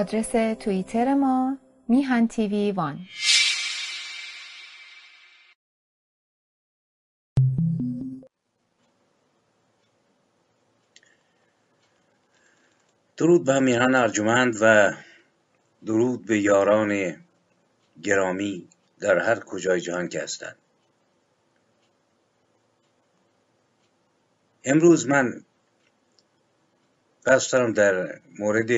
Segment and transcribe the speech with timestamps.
[0.00, 2.98] آدرس توییتر ما میهن تیوی وان.
[13.16, 14.92] درود به همیهنان ارجمند و
[15.86, 17.16] درود به یاران
[18.02, 18.68] گرامی
[19.00, 20.56] در هر کجای جهان که هستند.
[24.64, 25.44] امروز من
[27.26, 28.70] قصد دارم در مورد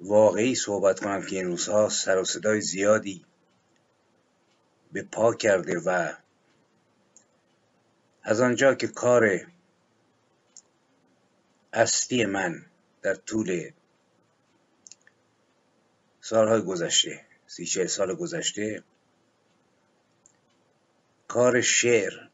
[0.00, 3.24] واقعی صحبت کنم که این روزها سر و صدای زیادی
[4.92, 6.12] به پا کرده و
[8.22, 9.46] از آنجا که کار
[11.72, 12.66] اصلی من
[13.02, 13.70] در طول
[16.20, 18.82] سالهای گذشته سی چه سال گذشته
[21.28, 22.28] کار شعر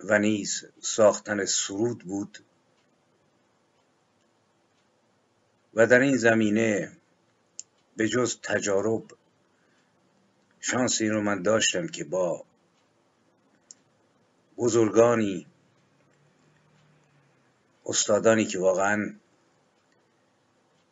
[0.00, 2.45] و نیز ساختن سرود بود.
[5.76, 6.92] و در این زمینه
[7.96, 9.02] به جز تجارب
[10.60, 12.44] شانس این رو من داشتم که با
[14.56, 15.46] بزرگانی
[17.86, 19.14] استادانی که واقعا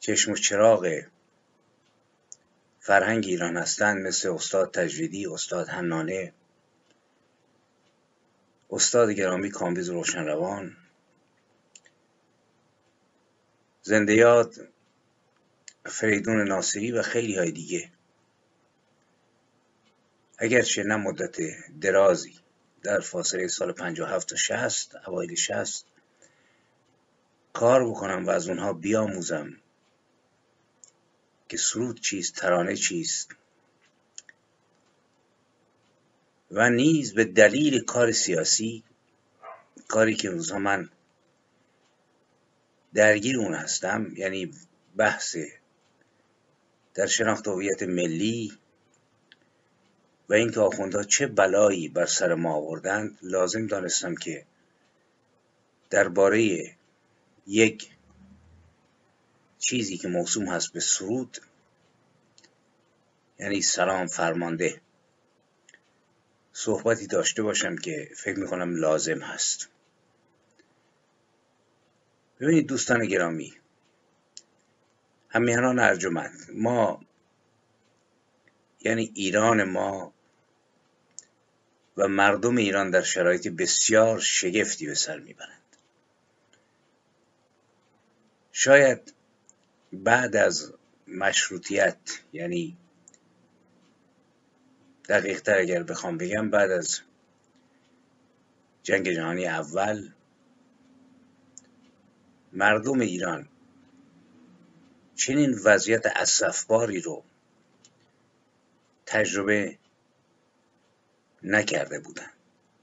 [0.00, 1.02] چشم و چراغ
[2.80, 6.32] فرهنگ ایران هستند مثل استاد تجویدی استاد حنانه
[8.70, 10.76] استاد گرامی کامبیز روشنروان
[13.82, 14.73] زنده یاد
[15.86, 17.90] فریدون ناصری و خیلی های دیگه.
[20.38, 21.36] اگرچه نه مدت
[21.80, 22.34] درازی
[22.82, 25.86] در فاصله سال 57 تا 60 اوایل 60
[27.52, 29.56] کار بکنم و از اونها بیاموزم
[31.48, 33.30] که سرود چیست ترانه چیست
[36.50, 38.84] و نیز به دلیل کار سیاسی
[39.88, 40.90] کاری که روزها من
[42.94, 44.50] درگیر اون هستم یعنی
[44.96, 45.36] بحث
[46.94, 48.58] در شناخت هویت ملی
[50.28, 54.44] و اینکه آخوندها چه بلایی بر سر ما آوردند لازم دانستم که
[55.90, 56.70] درباره
[57.46, 57.90] یک
[59.58, 61.38] چیزی که موسوم هست به سرود
[63.38, 64.80] یعنی سلام فرمانده
[66.52, 69.68] صحبتی داشته باشم که فکر می‌کنم لازم هست.
[72.40, 73.54] ببینید دوستان گرامی
[75.34, 76.50] همیهنان ارجمند.
[76.54, 77.00] ما
[78.80, 80.14] یعنی ایران ما
[81.96, 85.76] و مردم ایران در شرایط بسیار شگفتی به سر می‌برند.
[88.52, 89.14] شاید
[89.92, 90.72] بعد از
[91.08, 92.76] مشروطیت یعنی
[95.08, 97.00] دقیقتر اگر بخوام بگم بعد از
[98.82, 100.10] جنگ جهانی اول
[102.52, 103.48] مردم ایران
[105.16, 107.22] چنین وضعیت اصفباری رو
[109.06, 109.78] تجربه
[111.42, 112.30] نکرده بودن.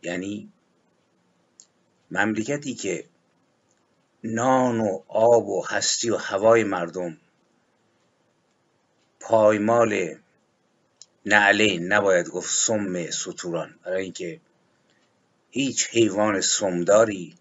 [0.02, 0.52] یعنی
[2.12, 3.06] مملکتی که
[4.24, 7.18] نان و آب و هستی و هوای مردم
[9.20, 10.16] پایمال
[11.26, 14.40] نعله نباید گفت سم سطوران برای اینکه
[15.52, 17.36] هیچ حیوان سمداری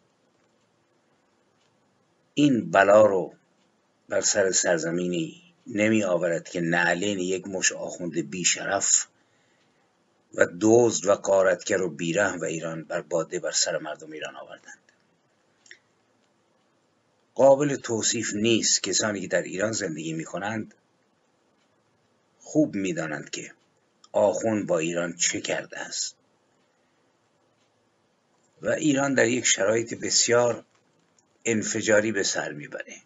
[2.35, 3.35] این بلا رو
[4.11, 9.07] بر سر سرزمینی نمی آورد که نعلین یک مش آخوند بی شرف
[10.35, 14.79] و دزد و قارتگر و بیرحم و ایران بر باده بر سر مردم ایران آوردند.
[17.35, 20.75] قابل توصیف نیست کسانی که در ایران زندگی می کنند
[22.41, 23.53] خوب می دانند که
[24.13, 26.17] آخون با ایران چه کرده است.
[28.63, 30.65] و ایران در یک شرایط بسیار
[31.45, 32.97] انفجاری به سر می‌بره.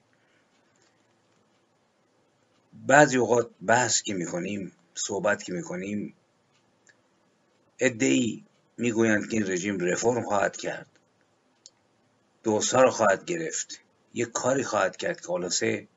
[2.87, 6.15] بعضی اوقات بحث که می‌کنیم صحبت که می‌کنیم
[7.79, 8.45] ادهی
[8.79, 10.87] می‌گویند که این رژیم رفرم خواهد کرد.
[12.43, 13.81] دوستا رو خواهد گرفت.
[14.15, 15.89] یک کاری خواهد کرد که خلاصه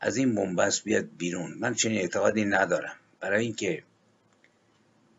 [0.00, 1.54] از این بنبست بیاد بیرون.
[1.58, 2.96] من چنین اعتقادی ندارم.
[3.20, 3.84] برای اینکه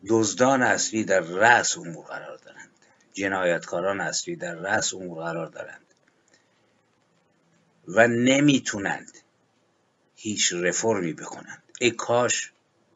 [0.08, 2.70] دزدان اصلی در رأس امور قرار دارند.
[3.14, 5.86] جنایتکاران اصلی در رأس امور قرار دارند.
[7.88, 9.25] و نمی‌تونند
[10.26, 11.64] هیچ رفرمی بکنند.
[11.82, 12.52] ای کاش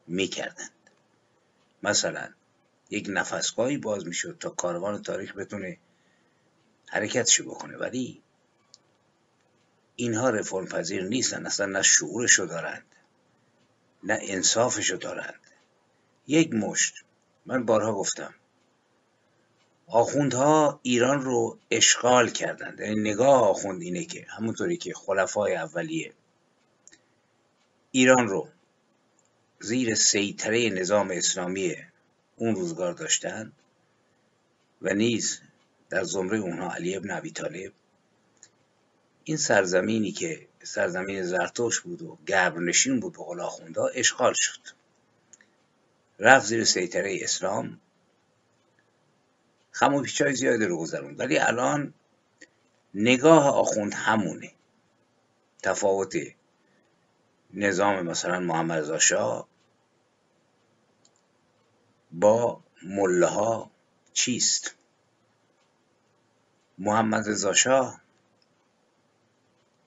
[0.06, 0.70] می‌کردند.
[1.82, 2.28] مثلا
[2.90, 5.78] یک نفسگاهی باز می‌شد تا کاروان تاریخ بتونه
[6.88, 8.22] حرکتشو بکنه ولی
[9.96, 12.84] اینها رفرم پذیر نیستن اصلا نه شعورشو دارند
[14.02, 15.40] نه انصافشو دارند.
[16.26, 16.94] یک مشت
[17.46, 18.34] من بارها گفتم
[19.86, 22.80] آخوندها ایران رو اشغال کردند.
[22.80, 26.12] یعنی نگاه آخوند اینه که همونطوری که خلفای اولیه
[27.92, 28.48] ایران رو
[29.60, 31.76] زیر سیطره نظام اسلامی
[32.36, 33.52] اون روزگار داشتند
[34.82, 35.40] و نیز
[35.90, 37.72] در زمره اونها علی ابن ابی طالب.
[39.24, 44.60] این سرزمینی که سرزمین زرتوش بود و گبرنشین بود به قول آخوندا اشغال شد.
[46.18, 47.80] رفت زیر سیطره اسلام.
[49.72, 51.94] خم و پیچای زیادی رو گذرون ولی الان
[52.94, 54.52] نگاه آخوند همونه.
[55.62, 56.16] تفاوت
[57.54, 59.48] نظام مثلا محمد رضا
[62.12, 63.70] با مله ها
[64.12, 64.74] چیست؟
[66.78, 68.00] محمد رضا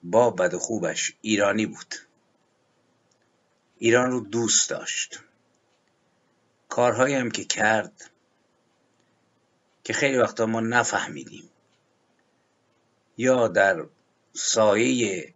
[0.04, 1.96] با بد خوبش ایرانی بود.
[3.78, 5.20] ایران رو دوست داشت.
[6.70, 8.12] کارهایی هم که کرد
[9.84, 11.50] که خیلی وقتا ما نفهمیدیم.
[13.18, 13.86] یا در
[14.34, 15.34] سایه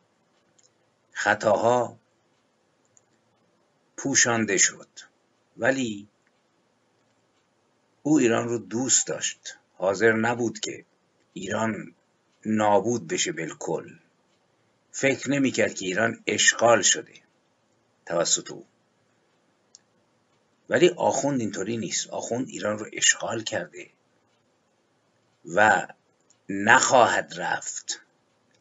[1.12, 1.98] خطاها
[3.98, 4.88] پوشانده شد.
[5.58, 6.08] ولی
[8.04, 9.58] او ایران رو دوست داشت.
[9.74, 10.86] حاضر نبود که
[11.34, 11.96] ایران
[12.46, 13.96] نابود بشه بالکل.
[14.92, 17.14] فکر نمی‌کرد که ایران اشغال شده
[18.06, 18.66] توسط او.
[20.70, 22.10] ولی آخوند اینطوری نیست.
[22.10, 23.90] آخوند ایران رو اشغال کرده
[25.56, 25.88] و
[26.50, 28.02] نخواهد رفت.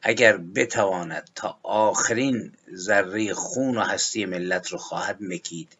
[0.08, 5.76] اگر بتواند تا آخرین ذره خون و هستی ملت رو خواهد مکید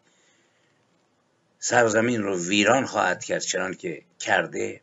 [1.59, 4.81] سرزمین رو ویران خواهد کرد چنان که کرده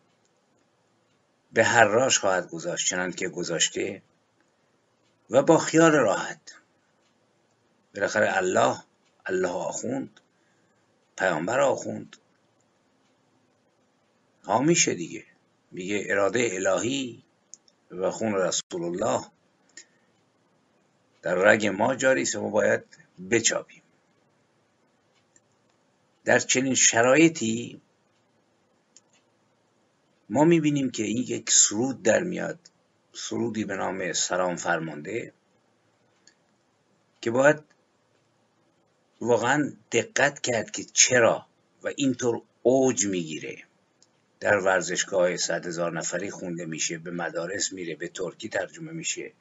[1.52, 4.02] به هر راش خواهد گذاشت چنان که گذاشته
[5.30, 6.54] و با خیال راحت.
[7.94, 8.78] بالاخره الله
[9.26, 10.20] الله آخوند
[11.16, 12.16] پیامبر آخوند.
[14.60, 15.24] میشه دیگه.
[15.70, 17.22] میگه اراده الهی
[17.90, 19.33] و خون رسول الله.
[21.24, 22.82] در رگ ما جاری است ما باید
[23.30, 23.82] بچابیم
[26.24, 27.80] در چنین شرایطی
[30.30, 32.58] ما می‌بینیم که این یک سرود در میاد
[33.12, 35.32] سرودی به نام سلام فرمانده
[37.20, 37.60] که باید
[39.20, 41.46] واقعا دقت کرد که چرا
[41.82, 43.56] و اینطور اوج می‌گیره.
[44.40, 49.32] در ورزشگاه صد هزار نفری خونده میشه به مدارس میره به ترکی ترجمه میشه.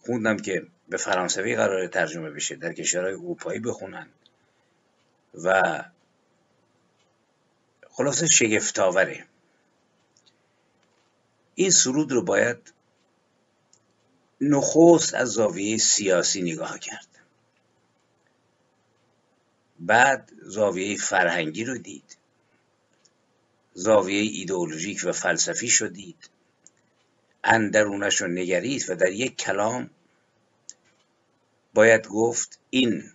[0.00, 4.08] خوندم که به فرانسوی قرار ترجمه بشه در کشورهای اروپایی بخونن.
[5.44, 5.84] و
[7.90, 9.24] خلاصه شگفتاوره
[11.54, 12.72] این سرود رو باید
[14.40, 17.08] نخست از زاویه سیاسی نگاه کرد.
[19.80, 22.16] بعد زاویه فرهنگی رو دید.
[23.74, 26.30] زاویه ایدئولوژیک و فلسفی شدید
[27.44, 29.90] اندرونش رو نگرید و در یک کلام
[31.74, 33.12] باید گفت این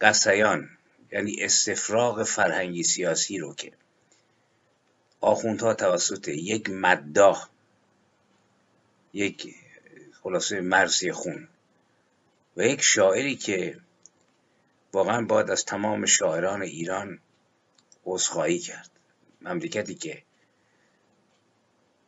[0.00, 0.70] قصیان
[1.12, 3.72] یعنی استفراغ فرهنگی سیاسی رو که
[5.20, 7.48] آخوندها توسط یک مداح
[9.12, 9.54] یک
[10.22, 11.48] خلاصه مرسی خون
[12.56, 13.80] و یک شاعری که
[14.92, 17.18] واقعا باید از تمام شاعران ایران
[18.04, 18.90] عذرخواهی کرد.
[19.40, 20.22] مملکتی که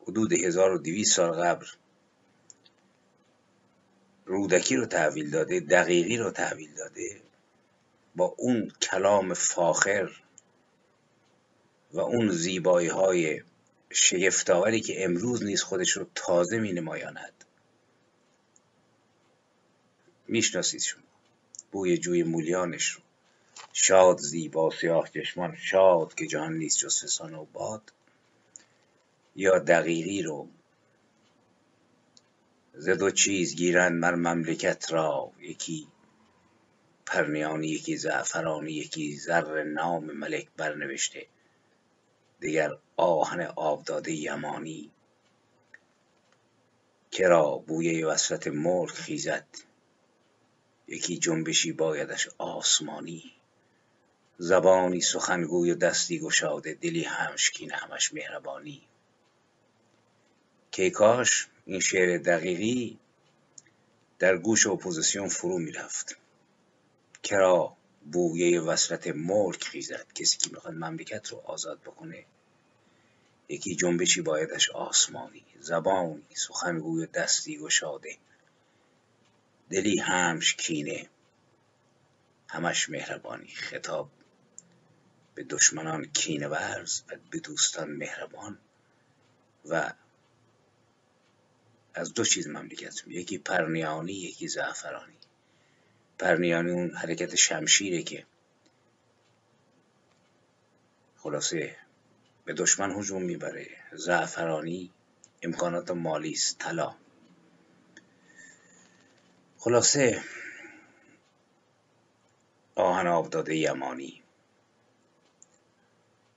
[0.08, 1.66] حدود 1200 سال قبل
[4.26, 7.20] رودکی رو تحویل داده دقیقی رو تحویل داده
[8.16, 10.10] با اون کلام فاخر
[11.92, 13.42] و اون زیبایی های
[13.90, 17.44] شگفتاوری که امروز نیز خودش رو تازه می نمایاند
[20.28, 21.02] می‌شناسید شما.
[21.72, 23.00] بوی جوی مولیانش رو.
[23.72, 27.92] شاد زیبا سیاه چشمان شاد که جهان نیست جز فسان و باد.
[29.36, 30.48] یا دقیقی رو.
[32.74, 35.32] ز دو چیز گیرند مر مملکت را.
[35.40, 35.88] یکی
[37.06, 41.26] پرنیانی یکی زعفرانی یکی زر نام ملک برنوشته.
[42.40, 44.90] دیگر آهن آبداده یمانی.
[47.10, 49.46] کرا بویه وصلت مرغ خیزد.
[50.88, 53.32] یکی جنبشی بایدش آسمانی.
[54.38, 58.82] زبانی سخنگوی و دستی گشاده دلی همشکین همش مهربانی.
[60.74, 62.98] که کاش این شعر دقیقی
[64.18, 66.16] در گوش اپوزیسیون فرو می‌رفت.
[67.22, 67.76] کرا
[68.12, 72.24] بویه وصلت ملک خیزد؟ کسی که می‌خواد مملکت رو آزاد بکنه
[73.48, 78.16] یکی جنبشی بایدش آسمانی زبانی سخنگوی و دستی گشاده
[79.70, 81.08] دلی همش کینه
[82.48, 83.48] همش مهربانی.
[83.48, 84.10] خطاب
[85.34, 88.58] به دشمنان کینه ورز و به دوستان مهربان
[89.64, 89.92] و
[91.94, 95.16] از دو چیز مملکت یکی پرنیانی یکی زعفرانی.
[96.18, 98.26] پرنیانی اون حرکت شمشیره که
[101.16, 101.76] خلاصه
[102.44, 103.66] به دشمن هجوم می‌بره.
[103.92, 104.90] زعفرانی
[105.42, 106.58] امکانات مالی است.
[106.58, 106.94] طلا.
[109.58, 110.22] خلاصه
[112.74, 114.22] آهن آبداده یمانی.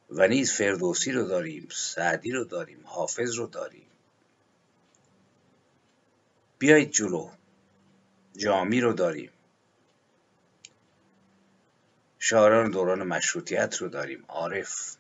[0.10, 3.88] و نیز فردوسی رو داریم سعدی رو داریم حافظ رو داریم.
[6.60, 7.30] بیایید جلو.
[8.38, 9.32] جامی رو داریم.
[12.20, 14.26] شاعران دوران مشروطیت رو داریم.
[14.28, 14.96] عارف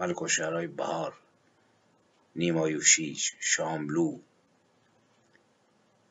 [0.00, 1.14] ملک و شعرهای بهار
[2.36, 4.18] نیمایوشیش شاملو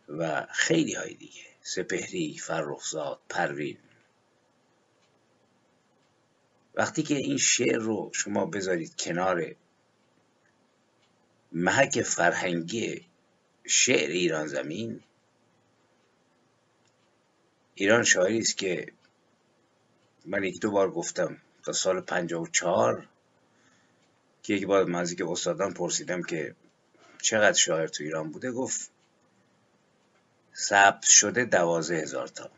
[0.09, 1.45] و خیلی های دیگه.
[1.61, 3.77] سپهری فرخزاد پروین.
[6.75, 9.55] وقتی که این شعر رو شما بذارید کنار
[11.51, 13.10] محک فرهنگی
[13.71, 15.03] شعر ایران زمین.
[17.75, 18.93] ایران شاعری است که
[20.25, 22.05] من یک دو بار گفتم تا سال
[22.51, 23.07] چهار
[24.43, 26.55] که یک بار من که استادان پرسیدم که
[27.21, 28.91] چقدر شاعر تو ایران بوده گفت
[30.55, 32.49] ثبت شده دوازه هزار تا.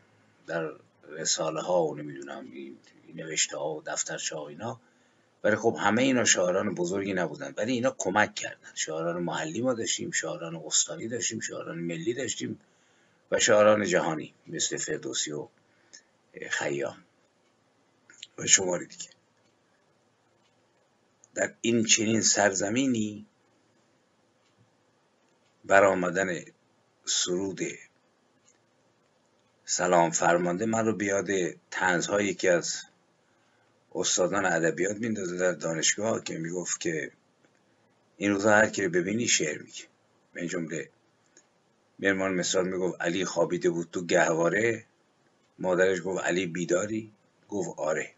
[0.46, 0.72] در
[1.08, 2.46] رساله ها و نمی‌دونم
[3.14, 4.80] نوشته ها و دفترچه ها اینا.
[5.44, 7.54] ولی خب همه اینا شاعران بزرگی نبودن.
[7.56, 8.70] ولی اینا کمک کردن.
[8.74, 12.60] شاعران محلی ما داشتیم شاعران استانی داشتیم شاعران ملی داشتیم
[13.30, 15.48] و شاعران جهانی مثل فردوسی و
[16.50, 17.04] خیام
[18.38, 19.10] و شماری دیگه.
[21.34, 23.26] در این چنین سرزمینی
[25.64, 26.44] برآمدن
[27.04, 27.60] سرود
[29.64, 31.26] سلام فرمانده من رو بیاد
[31.70, 32.82] تنزهای یکی از
[33.94, 37.12] استادان ادبیات میندازه در دانشگاه که می‌گفت که
[38.16, 39.84] این روزا هر کی ببینی شعر میگه.
[40.32, 40.90] به جمله
[41.98, 44.84] مرمان مثال می‌گفت علی خوابیده بود تو گهواره.
[45.58, 47.12] مادرش گفت علی بیداری.
[47.48, 48.10] گفت آره.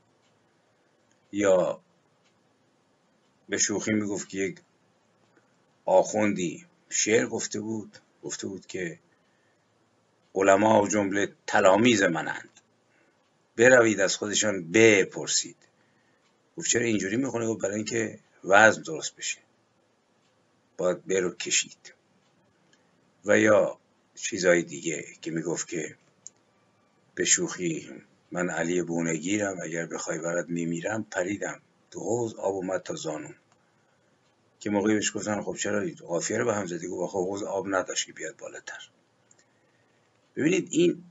[1.33, 1.81] یا
[3.49, 4.61] به شوخی می‌گفت که یک
[5.85, 8.99] آخوندی شعر گفته بود گفته بود که
[10.35, 12.49] علما و جمله تلامیز منند.
[13.57, 15.57] بروید از خودشان بپرسید.
[16.57, 19.39] گفت چرا اینجوری می‌خونه گفت برای اینکه وزن درست بشه.
[20.77, 21.95] باید برو کشید.
[23.25, 23.79] و یا
[24.15, 25.97] چیزهای دیگه که می‌گفت که
[27.15, 27.91] به شوخی
[28.33, 31.61] من علی بونگیرم اگر بخوای برات میمیرم پریدم.
[31.91, 33.35] تو حوز آب اومد تا زانون
[34.61, 37.67] که موقعی بهش گفتن خب چرا قافیه رو به هم زدی؟ گفت خب حوز آب
[37.69, 38.89] نداشت که بیاد بالاتر.
[40.37, 41.05] ببینید این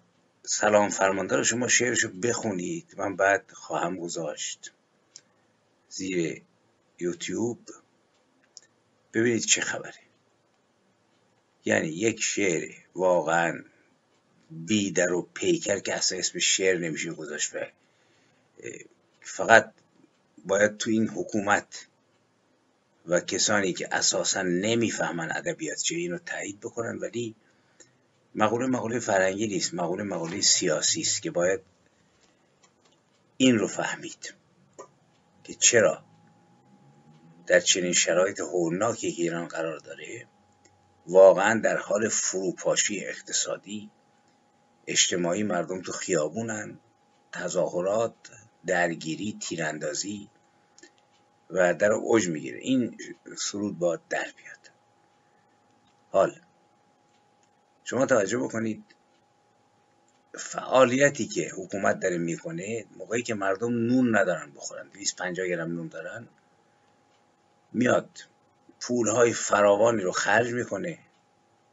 [0.43, 2.95] سلام فرمانده رو شما شعرشو بخونید.
[2.97, 4.71] من بعد خواهم گذاشت.
[5.95, 6.41] زیر
[6.99, 7.59] یوتیوب.
[9.13, 9.99] ببینید چه خبره.
[11.65, 13.63] یعنی یک شعر واقعا
[14.51, 17.59] بیدر و پیکر که اصلا اسم شعر نمیشه گذاشت و
[19.21, 19.73] فقط
[20.45, 21.87] باید تو این حکومت
[23.07, 27.35] و کسانی که اساسا نمی‌فهمن ادبیات چه اینو تایید بکنن ولی
[28.35, 31.61] مقوله مقوله فرنگی نیست مقوله مقوله سیاسی است که باید
[33.37, 34.33] این رو فهمید.
[35.45, 36.03] که چرا
[37.47, 40.27] در چنین شرایط هولناکی که ایران قرار داره
[41.07, 43.91] واقعا در حال فروپاشی اقتصادی
[44.87, 46.79] اجتماعی مردم تو خیابونن
[47.31, 48.13] تظاهرات
[48.65, 50.29] درگیری تیراندازی
[51.49, 52.59] و در اوج می‌گیره.
[52.59, 52.97] این
[53.37, 54.71] سرود باید در بیاد.
[56.11, 56.39] حال
[57.83, 58.94] شما توجه بکنید
[60.37, 66.27] فعالیتی که حکومت داره می‌کنه موقعی که مردم نون ندارن بخورن 250 گرم نون دارن
[67.73, 68.09] میاد
[68.79, 70.99] پولهای فراوانی رو خرج می‌کنه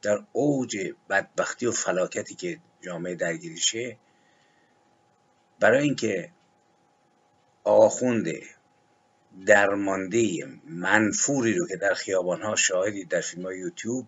[0.03, 0.77] در اوج
[1.11, 3.97] بدبختی و فلاکتی که جامعه درگیریشه.
[5.61, 6.31] برای اینکه
[7.65, 8.33] آخوند
[9.47, 14.07] درمانده منفوری رو که در خیابانها شاهدی در فیلم های یوتیوب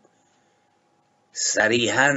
[1.32, 2.14] صریحا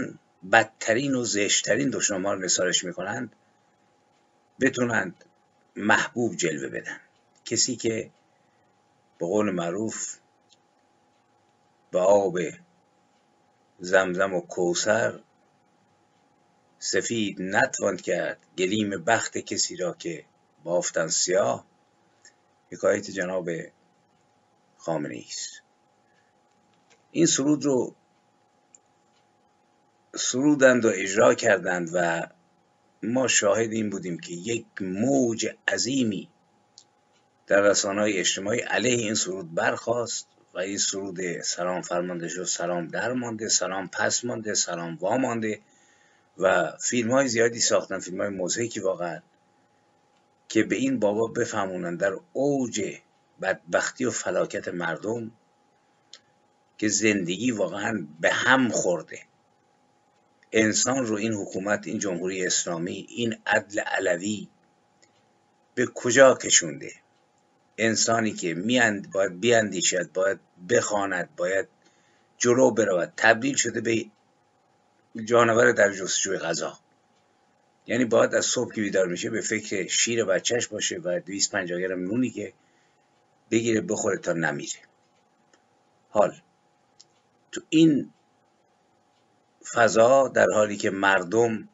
[0.51, 3.35] بدترین و زشترین دشنامه رو نثارش می‌کنند
[4.61, 5.25] بتونند
[5.75, 6.99] محبوب جلوه بدن.
[7.45, 8.11] کسی که
[9.17, 10.17] به قول معروف
[11.91, 12.39] به آب
[13.79, 15.19] زمزم و کوسر
[16.79, 20.25] سفید نتواند کرد گلیم بخت کسی را که
[20.63, 21.65] بافتن سیاه
[22.71, 23.49] حکایت جناب
[24.77, 25.61] خامنه است.
[27.11, 27.95] این سرود رو
[30.17, 32.27] سرودند و اجرا کردند و
[33.03, 36.29] ما شاهد این بودیم که یک موج عظیمی
[37.47, 42.87] در رسانه های اجتماعی علیه این سرود برخواست و این سرود سلام فرمانده شد سلام
[42.87, 45.61] در مانده سلام پس مانده سلام وا مانده
[46.37, 49.19] و فیلم های زیادی ساختن فیلم های موزیکی واقعا
[50.49, 52.97] که به این بابا بفهمونن در اوج
[53.41, 55.31] بدبختی و فلاکت مردم
[56.77, 59.19] که زندگی واقعا به هم خورده.
[60.51, 64.47] انسان رو این حکومت این جمهوری اسلامی این عدل علوی
[65.75, 66.91] به کجا کشونده؟
[67.77, 70.39] انسانی که میاند باید بیاندیشد باید
[70.69, 71.67] بخواند باید
[72.37, 73.13] جلو برود.
[73.17, 74.05] تبدیل شده به
[75.25, 76.79] جانور در جستجوی غذا.
[77.87, 81.99] یعنی باید از صبح که بیدار میشه به فکر شیر بچهش باشه و 250 گرم
[81.99, 82.53] نونی که
[83.51, 84.79] بگیره بخوره تا نمیره.
[86.09, 86.41] حال.
[87.51, 88.13] تو این
[89.73, 91.69] فضا در حالی که مردم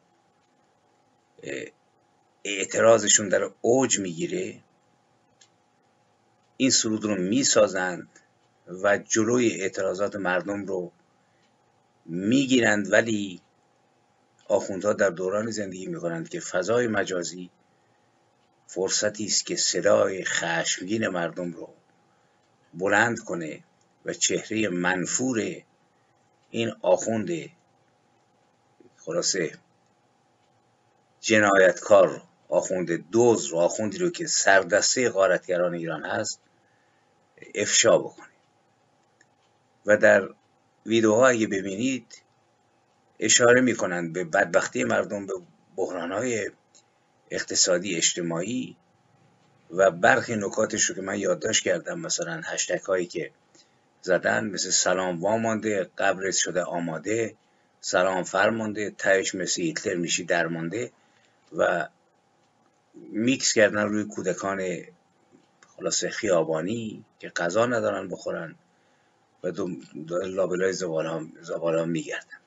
[2.44, 4.60] اعتراضشون در اوج می‌گیره
[6.56, 8.08] این سرود رو می‌سازند
[8.82, 10.92] و جلوی اعتراضات مردم رو
[12.06, 13.40] می‌گیرند ولی
[14.48, 17.50] آخوندها در دوران زندگی می‌کنند که فضای مجازی
[18.66, 21.68] فرصتی است که صدای خشمگین مردم رو
[22.74, 23.64] بلند کنه
[24.04, 25.62] و چهره منفور
[26.50, 27.30] این آخوند
[29.04, 29.58] خلاصه
[31.20, 36.40] جنایتکار آخوند دوز رو آخوندی رو که سردسته غارتگران ایران هست
[37.54, 38.34] افشا بکنه
[39.86, 40.28] و در
[40.86, 42.22] ویدیوها اگه ببینید
[43.18, 45.32] اشاره می‌کنند به بدبختی مردم به
[45.76, 46.50] بحرانهای
[47.30, 48.76] اقتصادی اجتماعی
[49.70, 53.30] و برخی نکاتش رو که من یادداشت کردم مثلا هشتک هایی که
[54.02, 57.34] زدن مثل سلام وامانده قبرت شده آماده
[57.86, 60.92] سلام فرمانده تهش مثل هیتلر میشی درمانده
[61.56, 61.88] و
[62.94, 64.62] میکس کردن روی کودکان
[65.76, 68.54] خلاصه خیابانی که غذا ندارن بخورن
[69.42, 69.52] و
[70.08, 71.06] لابلای زبال
[71.78, 72.38] ها میگردن.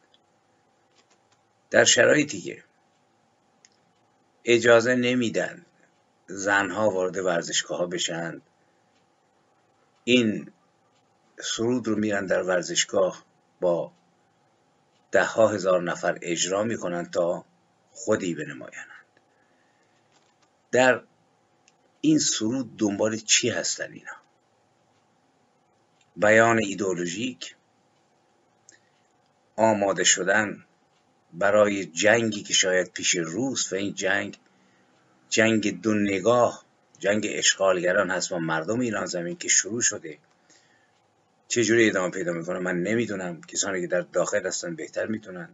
[1.69, 2.63] در شرایطی که
[4.45, 5.65] اجازه نمیدن
[6.27, 8.41] زنها وارد ورزشگاه ها بشن
[10.03, 10.51] این
[11.39, 13.25] سرود رو میرن در ورزشگاه
[13.61, 13.91] با
[15.11, 17.45] ده ها هزار نفر اجرا می‌کنن تا
[17.91, 18.87] خودی بنمایند.
[20.71, 21.03] در
[22.01, 24.11] این سرود دنبال چی هستن اینا؟
[26.15, 27.55] بیان ایدولوژیک
[29.55, 30.65] آماده شدن
[31.33, 34.37] برای جنگی که شاید پیش روز و این جنگ
[35.29, 36.65] جنگ دو نگاه
[36.99, 40.17] جنگ اشغالگران هست با مردم ایران زمین که شروع شده.
[41.47, 43.41] چجوری ادامه پیدا می‌کنه؟ من نمی‌دونم.
[43.41, 45.49] کسانی که در داخل هستن بهتر می‌تونن.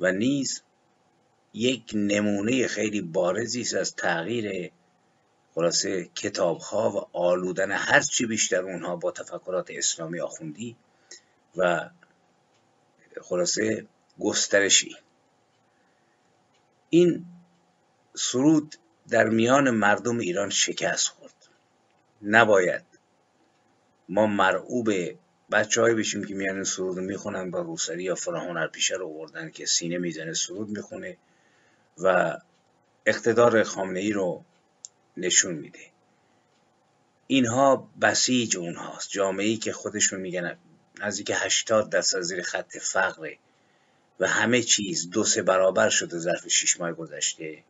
[0.00, 0.62] و نیز
[1.54, 4.72] یک نمونه خیلی بارزی است از تغییر
[5.54, 10.76] خلاصه کتاب ها و آلودن هر چی بیشتر اونها با تفکرات اسلامی آخوندی
[11.56, 11.90] و
[13.22, 13.86] خلاصه
[14.20, 14.96] گسترشی.
[16.90, 17.24] این
[18.14, 18.76] سرود
[19.08, 21.48] در میان مردم ایران شکست خورد.
[22.22, 22.82] نباید
[24.08, 24.90] ما مرعوب
[25.52, 29.66] بچه های بشیم که میان سرود می‌خونن با روسری یا فلان پیشه رو آوردن که
[29.66, 31.16] سینه می‌زنه سرود می‌خونه
[31.98, 32.38] و
[33.06, 34.44] اقتدار خامنه ای رو
[35.16, 35.80] نشون میده.
[37.26, 39.10] اینها بسیج اونهاست.
[39.10, 40.58] جامعه ای که خودشون میگن
[41.00, 43.38] نزدیک هشتاد دست از زیر خط فقره
[44.20, 47.62] و همه چیز دو سه برابر شده ظرف شیش ماه گذشته.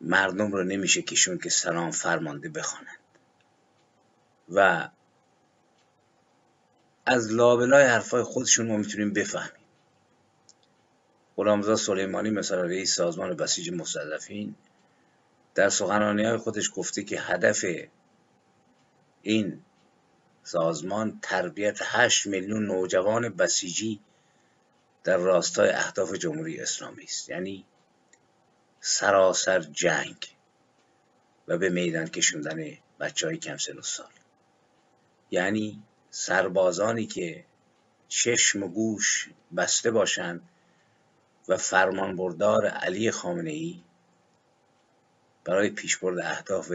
[0.00, 2.98] مردم رو نمیشه کشون که سلام فرمانده بخوانند.
[4.48, 4.88] و
[7.06, 9.60] از لابلای حرفای خودشون ما می‌تونیم بفهمیم.
[11.36, 14.54] غلامرضا سلیمانی مثلا رئیس سازمان بسیج مستضعفین
[15.54, 17.64] در سخنرانی های خودش گفته که هدف
[19.22, 19.62] این
[20.42, 24.00] سازمان تربیت 8 میلیون نوجوان بسیجی
[25.04, 27.30] در راستای اهداف جمهوری اسلامی است.
[27.30, 27.66] یعنی
[28.80, 30.36] سراسر جنگ
[31.48, 34.10] و به میدان کشوندن بچه های کم سن و سال.
[35.30, 37.44] یعنی سربازانی که
[38.08, 40.48] چشم و گوش بسته باشند
[41.48, 43.82] و فرمانبردار علی خامنه ای
[45.44, 46.72] برای پیشبرد اهداف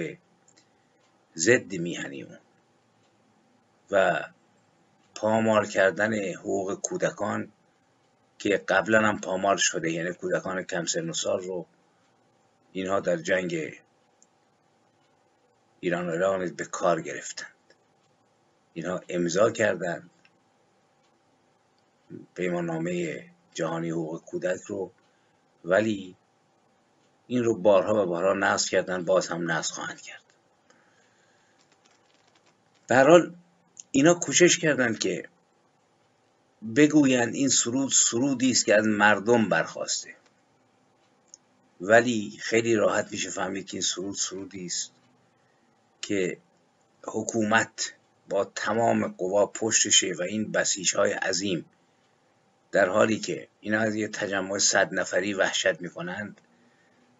[1.35, 2.27] ضد میهنی
[3.91, 4.23] و
[5.15, 7.51] پامال کردن حقوق کودکان
[8.39, 11.65] که قبلا هم پامال شده یعنی کودکان کم سن و سال رو
[12.71, 13.81] اینها در جنگ
[15.79, 17.54] ایران و ایران به کار گرفتند
[18.75, 20.09] اینها امضا کردند
[22.35, 24.91] پیمان نامه جهانی حقوق کودک رو.
[25.65, 26.15] ولی
[27.27, 30.21] این رو بارها و بارها نصب کردن باز هم نصب خواهند کرد.
[32.87, 33.35] در حال
[33.91, 35.29] اینا کوشش کردند که
[36.75, 40.15] بگویند این سرود سرودی است که از مردم برخواسته.
[41.81, 44.91] ولی خیلی راحت میشه فهمید که این سرود سرودی است
[46.01, 46.37] که
[47.03, 47.93] حکومت
[48.29, 51.65] با تمام قوا پشتشه و این بسیج های عظیم.
[52.71, 56.41] در حالی که اینا از یه تجمع صد نفری وحشت می‌کنند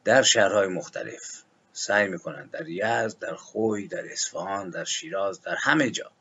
[0.03, 5.89] در شهرهای مختلف سعی می‌کنند در یزد در خوی در اصفهان در شیراز در همه
[5.89, 6.11] جا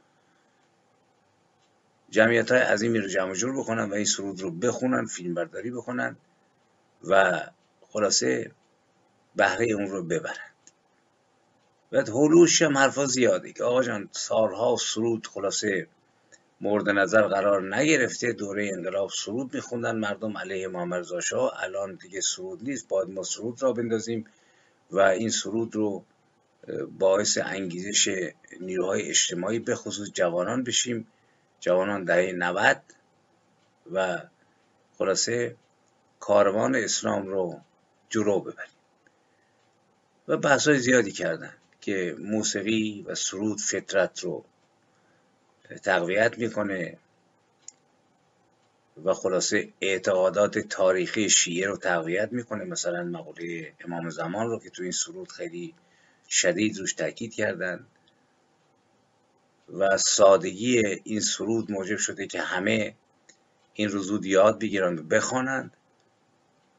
[2.11, 6.16] جمعیت های عظیمی رو جمع جور بکنن و این سرود رو بخونن فیلم برداری بکنن
[7.05, 7.42] و
[7.81, 8.51] خلاصه
[9.37, 10.53] بهره اون رو ببرن
[11.94, 15.87] بعد هلوش هم حرفا زیاده که آقا جان سالها سرود خلاصه
[16.61, 22.62] مورد نظر قرار نگرفته دوره انقلاب سرود میخوندن مردم علیه محمد رضا الان دیگه سرود
[22.62, 24.26] نیست باید ما سرود را بندازیم
[24.90, 26.04] و این سرود رو
[26.98, 31.07] باعث انگیزش نیروهای اجتماعی به خصوص جوانان بشیم.
[31.61, 32.83] جوانان دهه 90
[33.92, 34.18] و
[34.98, 35.57] خلاصه
[36.20, 37.61] کاروان اسلام رو
[38.09, 38.74] جلو ببریم.
[40.28, 41.54] و بحث زیادی کردن.
[41.85, 44.44] که موسیقی و سرود فطرت رو
[45.83, 46.99] تقویت می‌کنه
[49.05, 52.64] و خلاصه اعتقادات تاریخی شیعه رو تقویت می‌کنه.
[52.64, 55.75] مثلا مقوله امام زمان رو که تو این سرود خیلی
[56.29, 57.87] شدید روش تاکید کردن
[59.79, 62.94] و سادگی این سرود موجب شده که همه
[63.75, 65.77] این رو زود یاد بگیرند و بخوانند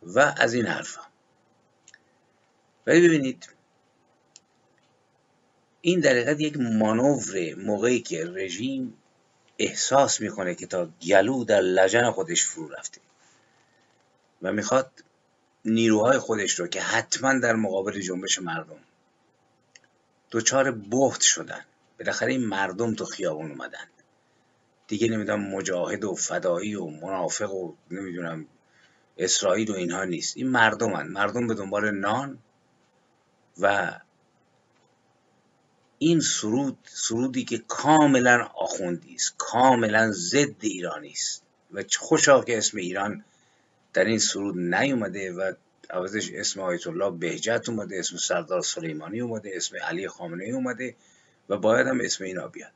[0.03, 1.01] و از این حرفا.
[2.87, 3.54] ولی ببینید
[5.85, 8.93] این در یک مانور موقعی که رژیم
[9.57, 13.01] احساس می‌کنه که تا گلو در لجن خودش فرو رفته
[14.41, 14.91] و می‌خواد
[15.65, 18.79] نیروهای خودش رو که حتما در مقابل جنبش مردم
[20.31, 21.65] دچار بهت شدن.
[21.99, 23.87] بالاخره این مردم تو خیابون اومدن.
[24.87, 28.45] دیگه نمی‌دونم مجاهد و فدایی و منافق و نمی‌دونم
[29.17, 30.37] اسرائیل و اینها نیست.
[30.37, 31.07] این مردمن.
[31.07, 32.39] مردم به دنبال نان
[33.59, 33.99] و
[35.99, 42.77] این سرود سرودی که کاملا آخوندی است کاملا ضد ایرانی است و خوشا که اسم
[42.77, 43.23] ایران
[43.93, 45.53] در این سرود نیومده و
[45.89, 50.95] عوضش اسم آیت الله بهجت اومده اسم سردار سلیمانی اومده اسم علی خامنه اومده
[51.49, 52.71] و باید هم اسم اینا بیاد.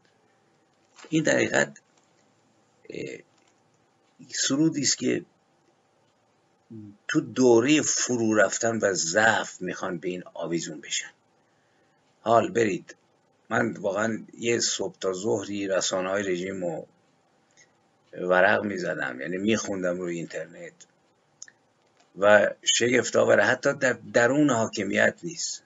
[1.09, 1.77] این در حقیقت
[4.29, 5.25] سرودی است که
[7.07, 11.11] تو دوره فرو رفتن و ضعف می‌خوان به این آویزون بشن.
[12.21, 12.95] حال برید.
[13.49, 16.87] من واقعا یه صبح تا ظهری رسانه های رژیم رو
[18.13, 20.73] ورق می‌زدم یعنی میخوندم روی اینترنت
[22.19, 23.43] و شگفت آوره.
[23.43, 25.63] حتی در درون حاکمیت نیست.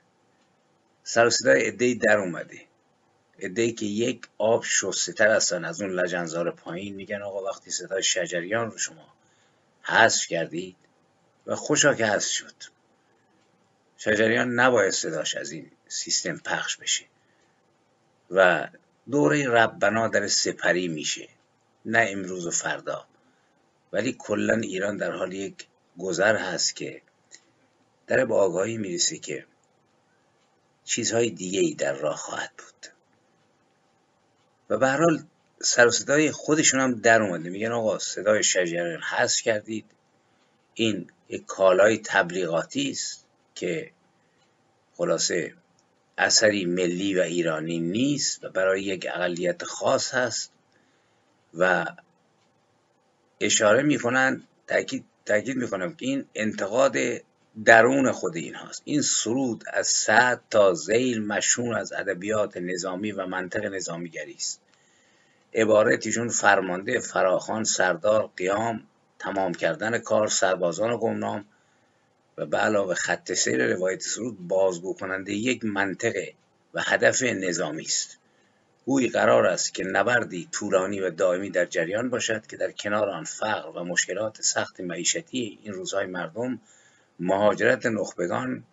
[1.03, 2.61] سر و صدای در اومده.
[3.39, 6.95] ادهی که یک آب شسته تر هستن از اون لجنزار پایین.
[6.95, 9.13] میگن آقا وقتی صدای شجریان رو شما
[9.81, 10.75] حذف کردید
[11.45, 12.53] و خوشا که حذف شد.
[13.97, 17.05] شجریان نباید صداش از این سیستم پخش بشه.
[18.33, 18.67] و
[19.11, 21.29] دوره ربنا در سپری میشه
[21.85, 23.05] نه امروز و فردا.
[23.93, 25.67] ولی کلا ایران در حال یک
[25.99, 27.01] گذر هست که
[28.07, 29.45] در به آگاهی می‌رسه که
[30.85, 32.87] چیزهای دیگه ای در راه خواهد بود.
[34.69, 35.23] و به هر حال
[35.61, 37.49] سر و صدای خودشون هم در اومده.
[37.49, 39.85] میگن آقا صدای شجریان حذف کردید.
[40.73, 43.91] این یک کالای تبلیغاتی است که
[44.97, 45.53] خلاصه
[46.17, 50.51] اثری ملی و ایرانی نیست و برای یک اقلیت خاص هست
[51.53, 51.85] و
[53.39, 56.97] اشاره می‌کنن تاکید تاکید می‌کنم که این انتقاد
[57.65, 58.81] درون خود این هاست.
[58.85, 64.61] این سرود از صد تا زیل مشهور از ادبیات نظامی و منطق نظامیگری است.
[65.53, 68.83] عبارتیشون فرمانده فراخان سردار قیام
[69.19, 71.45] تمام کردن کار سربازان گمنام
[72.37, 76.33] و به علاوه خط سیر روایت سرود بازگو کننده یک منطقه
[76.73, 78.17] و هدف نظامی است.
[78.85, 83.23] گویی قرار است که نبردی طولانی و دائمی در جریان باشد که در کنار آن
[83.23, 86.59] فقر و مشکلات سخت معیشتی این روزهای مردم
[87.19, 88.63] مهاجرت نخبگان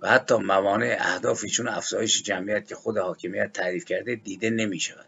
[0.00, 5.06] و حتی موانع اهدافی چون افزایش جمعیت که خود حاکمیت تعریف کرده دیده نمی شود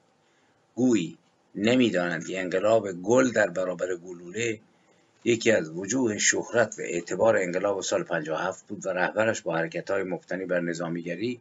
[0.75, 1.19] گویی
[1.55, 4.61] نمی‌دانند که انقلاب گل در برابر گلوله
[5.29, 10.03] یکی از وجوه شهرت و اعتبار انقلاب سال 57 بود و رهبرش با حرکت های
[10.03, 11.41] مبتنی بر نظامیگری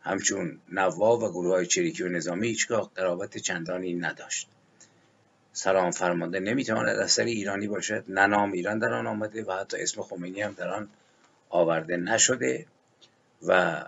[0.00, 4.48] همچون نواب و گروه های چریکی و نظامی هیچگاه قرابت چندانی نداشت.
[5.52, 10.02] سلام فرمانده نمی‌تواند اثر ایرانی باشد؟ نه نام ایران در آن آمده و حتی اسم
[10.02, 10.88] خمینی هم در آن
[11.50, 12.66] آورده نشده
[13.46, 13.82] و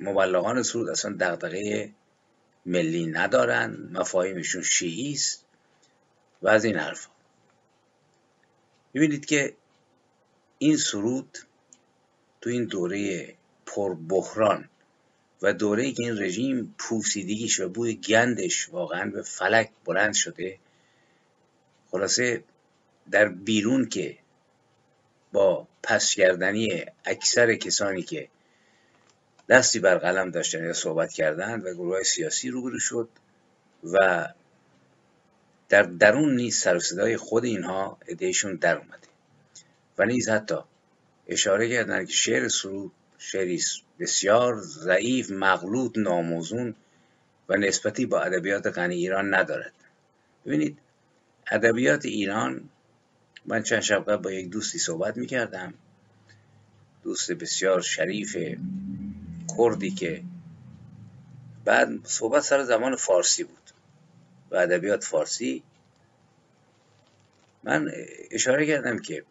[0.00, 1.90] مبلغان سرود اصلا دغدغه
[2.66, 5.44] ملی ندارن مفاهیمشون شیعی است
[6.42, 7.15] و از این حرفا
[8.96, 9.54] ببینید که
[10.58, 11.38] این سرود
[12.40, 13.34] تو این دوره
[13.66, 14.68] پربحران
[15.42, 20.58] و دوره ای که این رژیم پوسیدگیش و بوی گندش واقعا به فلک بلند شده
[21.90, 22.44] خلاصه
[23.10, 24.18] در بیرون که
[25.32, 28.28] با پس کردنی اکثر کسانی که
[29.48, 33.08] دستی بر قلم داشتن یا صحبت کردند و گروه سیاسی روبرو شد
[33.84, 34.28] و
[35.68, 39.08] در درون نیز سر صدای خود اینها ادهشون در اومده.
[39.98, 40.56] و نیز حتی
[41.26, 43.62] اشاره کردن که شعر سرود شعری
[44.00, 46.74] بسیار ضعیف مغلوط ناموزون
[47.48, 49.72] و نسبتی با ادبیات غنی ایران ندارد.
[50.46, 50.78] ببینید
[51.50, 52.68] ادبیات ایران
[53.46, 55.74] من چند شب قبل با یک دوستی صحبت می‌کردم.
[57.02, 58.36] دوست بسیار شریف
[59.58, 60.22] کردی که
[61.64, 63.65] بعد صحبت سر زمان فارسی بود.
[64.50, 65.62] و ادبیات فارسی.
[67.64, 67.92] من
[68.30, 69.24] اشاره کردم که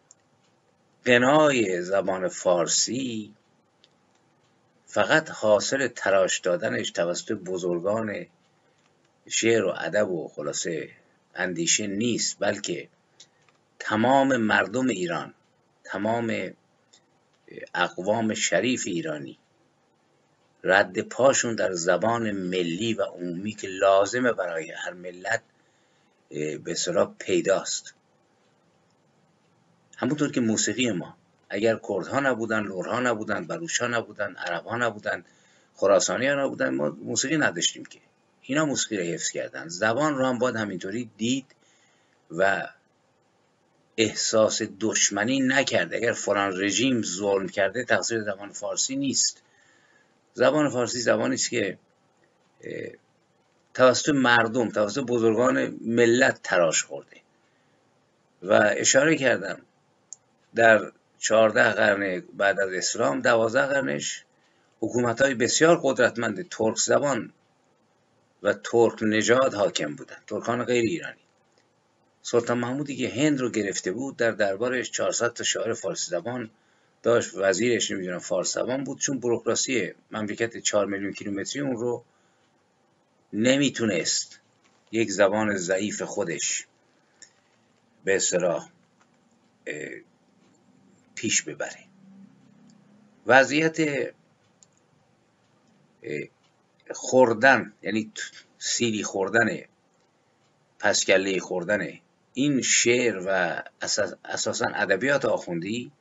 [1.04, 3.34] قنای زبان فارسی
[4.86, 8.26] فقط حاصل تراش دادنش توسط بزرگان
[9.28, 10.90] شعر و ادب و خلاصه
[11.34, 12.88] اندیشه نیست بلکه
[13.78, 15.34] تمام مردم ایران
[15.84, 16.54] تمام
[17.74, 19.38] اقوام شریف ایرانی
[20.66, 25.42] رد پاشون در زبان ملی و عمومی که لازمه برای هر ملت
[26.64, 27.94] به صلاح پیداست.
[29.96, 31.16] همونطور که موسیقی ما
[31.48, 35.24] اگر کردها نبودن لورها نبودن بلوچها نبودن عربها نبودن
[35.74, 37.98] خراسانی ها نبودن ما موسیقی نداشتیم که.
[38.42, 39.68] اینا موسیقی رو حفظ کردن.
[39.68, 41.46] زبان رو هم باید همینطوری دید
[42.30, 42.68] و
[43.96, 49.42] احساس دشمنی نکرده اگر فلان رژیم ظلم کرده تقصیر زبان فارسی نیست.
[50.36, 51.78] زبان فارسی زبانی است که
[53.74, 57.16] توسط مردم توسط بزرگان ملت تراش خورده.
[58.42, 59.58] و اشاره کردم
[60.54, 64.24] در چهارده قرن بعد از اسلام دوازده قرنش
[64.80, 67.32] حکومت های بسیار قدرتمند ترک زبان
[68.42, 71.20] و ترک نژاد حاکم بودند ترکان غیر ایرانی.
[72.22, 76.50] سلطان محمودی که هند رو گرفته بود در دربارش 400 تا شاعر فارسی زبان
[77.06, 82.04] داشت وزیرش نمی‌دونم فارس زبان بود چون بروکراسی مملکت 4 میلیون کیلومتری اون رو
[83.32, 84.40] نمی‌تونست.
[84.92, 86.66] یک زبان ضعیف خودش
[88.04, 88.70] به اصطلاح
[91.14, 91.84] پیش ببره.
[93.26, 93.76] وضعیت
[96.90, 98.12] خوردن یعنی
[98.58, 99.58] سیری خوردن
[100.78, 101.98] پسکله خوردن
[102.34, 103.62] این شعر و
[104.24, 105.92] اساسا ادبیات آخوندی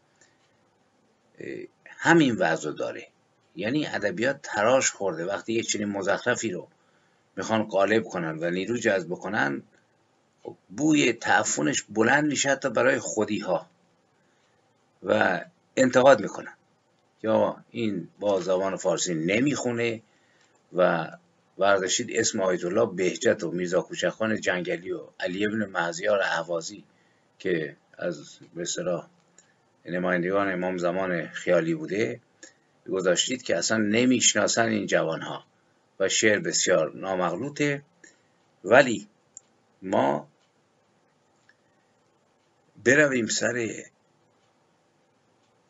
[1.85, 3.07] همین وضع داره.
[3.55, 5.25] یعنی ادبیات تراش خورده.
[5.25, 6.67] وقتی یک چنین مزخرفی رو
[7.35, 9.63] می‌خوان قالب کنن و نیرو جذب کنن
[10.43, 13.67] خب بوی تعفنش بلند میشه حتی برای خودی ها
[15.03, 15.41] و
[15.75, 16.53] انتقاد می‌کنن.
[17.23, 20.01] یا این با زبان فارسی نمی‌خونه
[20.73, 21.11] و
[21.57, 26.83] ورداشید اسم آیت الله بهجت و میرزا کوچکخان جنگلی و علی ابن مهزیار احوازی
[27.39, 28.65] که از به
[29.85, 32.19] نمایندگان امام زمان خیالی بوده
[32.89, 35.45] گذاشتید که اصلا نمی‌شناسن این جوانها
[35.99, 37.83] و شعر بسیار نامغلوطه.
[38.63, 39.07] ولی
[39.81, 40.27] ما
[42.85, 43.69] برویم سر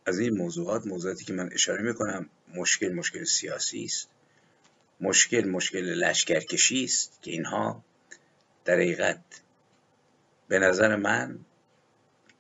[0.05, 2.29] از این موضوعات موضوعاتی که من اشاره می‌کنم.
[2.53, 4.09] مشکل مشکل سیاسی است.
[5.01, 7.83] مشکل مشکل لشکرکشی است که اینها
[8.65, 9.41] در حقیقت
[10.47, 11.39] به نظر من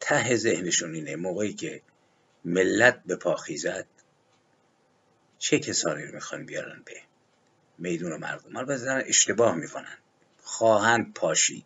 [0.05, 1.81] ته ذهنشون اینه موقعی که
[2.45, 3.85] ملت به پا خیزد
[5.39, 6.93] چه کسانی رو می‌خوان بیارن به
[7.77, 8.55] میدون مردم.
[8.55, 9.97] البته اشتباه می‌کنن.
[10.41, 11.65] خواهند پاشید.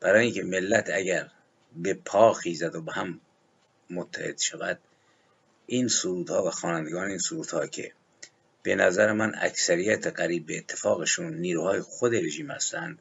[0.00, 1.30] برای اینکه ملت اگر
[1.76, 3.20] به پا خیزد و به هم
[3.90, 4.78] متحد شود
[5.66, 7.92] این سرودها و خوانندگان این سرودها که
[8.62, 12.98] به نظر من اکثریت قریب به اتفاقشون نیروهای خود رژیم هستند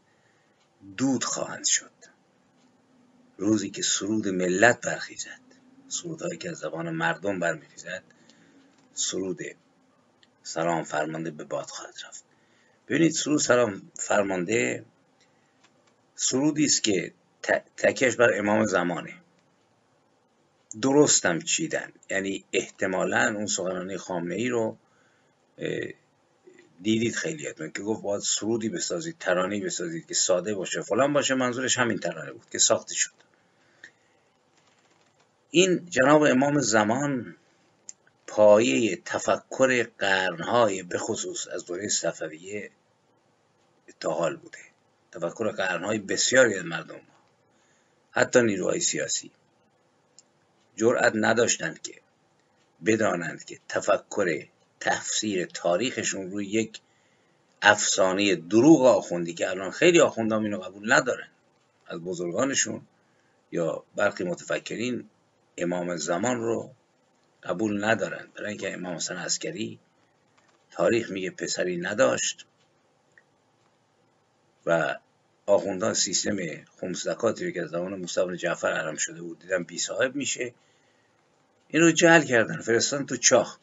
[0.98, 2.12] دود خواهند شد.
[3.43, 5.39] روزی که سرود ملت برخیزد
[5.88, 8.03] سرودهایی که از زبان مردم برمیخیزد
[8.93, 9.39] سرود
[10.43, 12.23] سلام فرمانده به باد خواهد رفت.
[12.88, 14.86] ببینید سرود سلام فرمانده
[16.15, 17.13] سرودی است که
[17.77, 19.13] تکش بر امام زمانه.
[20.82, 21.91] درستم چیدن.
[22.10, 24.77] یعنی احتمالا اون سخنرانی خامنه ای رو
[26.82, 30.82] دیدید خیلیتون که گفت باید سرودی بسازید ترانی بسازید که ساده باشه.
[30.82, 33.12] فلان باشه منظورش همین ترانه بود که ساخته شد.
[35.55, 37.35] این جناب امام زمان
[38.27, 42.71] پایه تفکر قرنهای به خصوص از دوره صفویه
[43.99, 44.57] تا حال بوده.
[45.11, 47.01] تفکر قرنهای بسیاری از مردم
[48.11, 49.31] حتی نیروهای سیاسی.
[50.75, 51.93] جرأت نداشتند که
[52.85, 54.45] بدانند که تفکر
[54.79, 56.79] تفسیر تاریخشون روی یک
[57.61, 61.27] افسانه دروغ آخوندی که الان خیلی آخوندام اینو قبول ندارن
[61.87, 62.81] از بزرگانشون
[63.51, 65.09] یا برخی متفکرین
[65.57, 66.73] امام زمان رو
[67.43, 68.27] قبول ندارن.
[68.35, 69.79] برای اینکه امام حسن عسکری
[70.71, 72.45] تاریخ میگه پسری نداشت
[74.65, 74.95] و
[75.45, 76.37] آخوندان سیستم
[76.81, 80.53] خمس زکاتی که از زمان موسی جعفر عرم شده بود دیدن بی صاحب میشه.
[81.67, 83.59] این رو جهل کردن فرستان تو چاه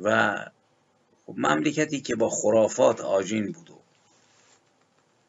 [0.00, 0.36] و
[1.26, 3.78] خب مملکتی که با خرافات آجین بود و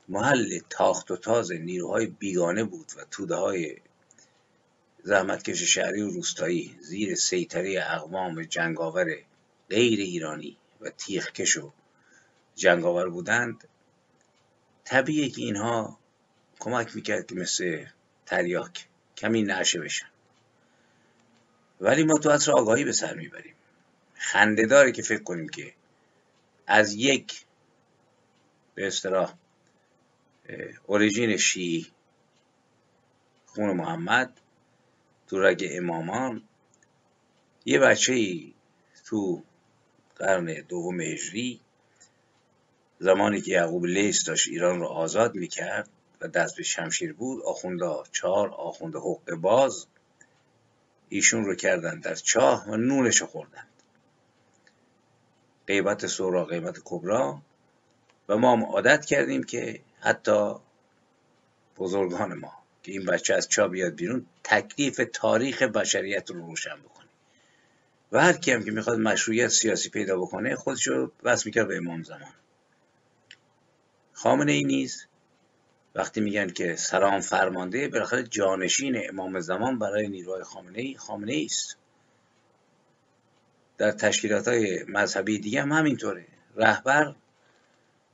[0.10, 3.78] محل تاخت و تاز نیروهای بیگانه بود و توده های
[5.10, 9.18] زحمتکش شهری و روستایی زیر سیطره اقوام جنگاور
[9.70, 11.74] غیر ایرانی و تیخکش و
[12.56, 13.68] جنگاور بودند
[14.84, 16.00] طبیعه که اینها
[16.60, 17.86] کمک می‌کرد که مثل
[18.26, 20.10] تریاک کمی نشه بشن.
[21.82, 23.56] ولی ما تو اصر آگاهی به سر می‌بریم.
[24.16, 25.74] خنده داره که فکر کنیم که
[26.68, 27.46] از یک
[28.76, 29.34] به اصطلاح
[30.86, 31.88] اوریژین شیعی
[33.46, 34.42] خون محمد
[35.30, 36.42] تو رگ امامان
[37.66, 38.54] یه بچه ای
[39.06, 39.44] تو
[40.16, 41.62] قرن دوم هجری
[43.00, 45.90] زمانی که یعقوب لیس داشت ایران رو آزاد می‌کرد
[46.22, 49.86] و دست به شمشیر بود آخونده چهار آخونده حق باز
[51.10, 53.68] ایشون رو کردن در چاه و نونش خوردند
[55.68, 57.42] غیبت سورا غیبت کبرا
[58.30, 60.56] و ما هم عادت کردیم که حتی
[61.78, 67.10] بزرگان ما که این بچه از چاه بیاد بیرون تکلیف تاریخ بشریت رو روشن بکنه.
[68.12, 72.04] و هر کیم که می‌خواد مشروعیت سیاسی پیدا بکنه خودش رو بس می‌کرد به امام
[72.04, 72.34] زمان.
[74.14, 75.06] خامنه ای نیز
[75.96, 81.78] وقتی میگن که سلام فرمانده بالاخره جانشین امام زمان برای نیروهای خامنه ای خامنه است.
[83.78, 86.26] در تشکیلات های مذهبی دیگه هم همینطوره.
[86.56, 87.16] رهبر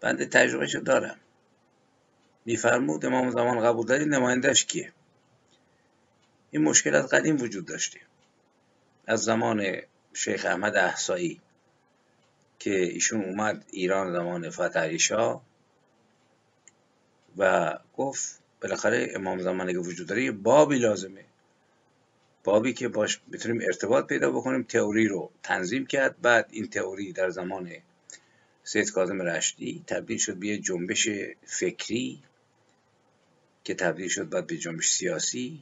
[0.02, 1.20] بنده تجربه شو دارم.
[2.46, 4.92] میفرمود امام زمان قبول داری نمایندش کیه؟
[6.52, 8.00] این مشکل از قدیم وجود داشته.
[9.08, 9.82] از زمان
[10.14, 11.42] شیخ احمد احسایی
[12.60, 15.42] که ایشون اومد ایران زمان فتح شاه
[17.38, 21.26] و گفت بالاخره امام زمانی که وجود داره یه بابی لازمه.
[22.44, 26.22] بابی که باش بتونیم ارتباط پیدا بکنیم تئوری رو تنظیم کرد.
[26.22, 27.72] بعد این تئوری در زمان
[28.64, 31.10] سید کاظم رشدی تبدیل شد به جنبش
[31.46, 32.24] فکری
[33.66, 35.62] که تبدیل شد بعد به جنبش سیاسی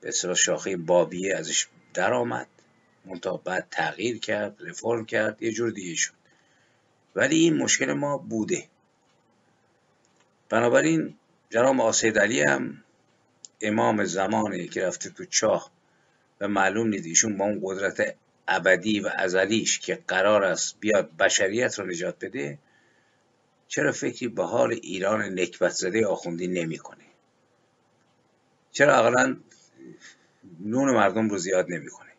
[0.00, 2.46] به اصطلاح شاخه بابیه ازش در آمد
[3.44, 6.12] بعد تغییر کرد رفرم کرد یه جور دیگه شد.
[7.14, 8.68] ولی این مشکل ما بوده.
[10.48, 11.14] بنابراین
[11.50, 12.84] جناب آسید علی هم
[13.60, 15.70] امام زمانی که رفته تو چاه
[16.40, 18.14] و معلوم نیست ایشون با اون قدرت
[18.48, 22.58] ابدی و ازلیش که قرار است بیاد بشریت رو نجات بده
[23.72, 27.04] چرا فکری به حال ایران نکبت زده آخوندی نمی‌کنه؟
[28.72, 29.36] چرا اقلا
[30.60, 32.12] نون مردم رو زیاد نمی‌کنه؟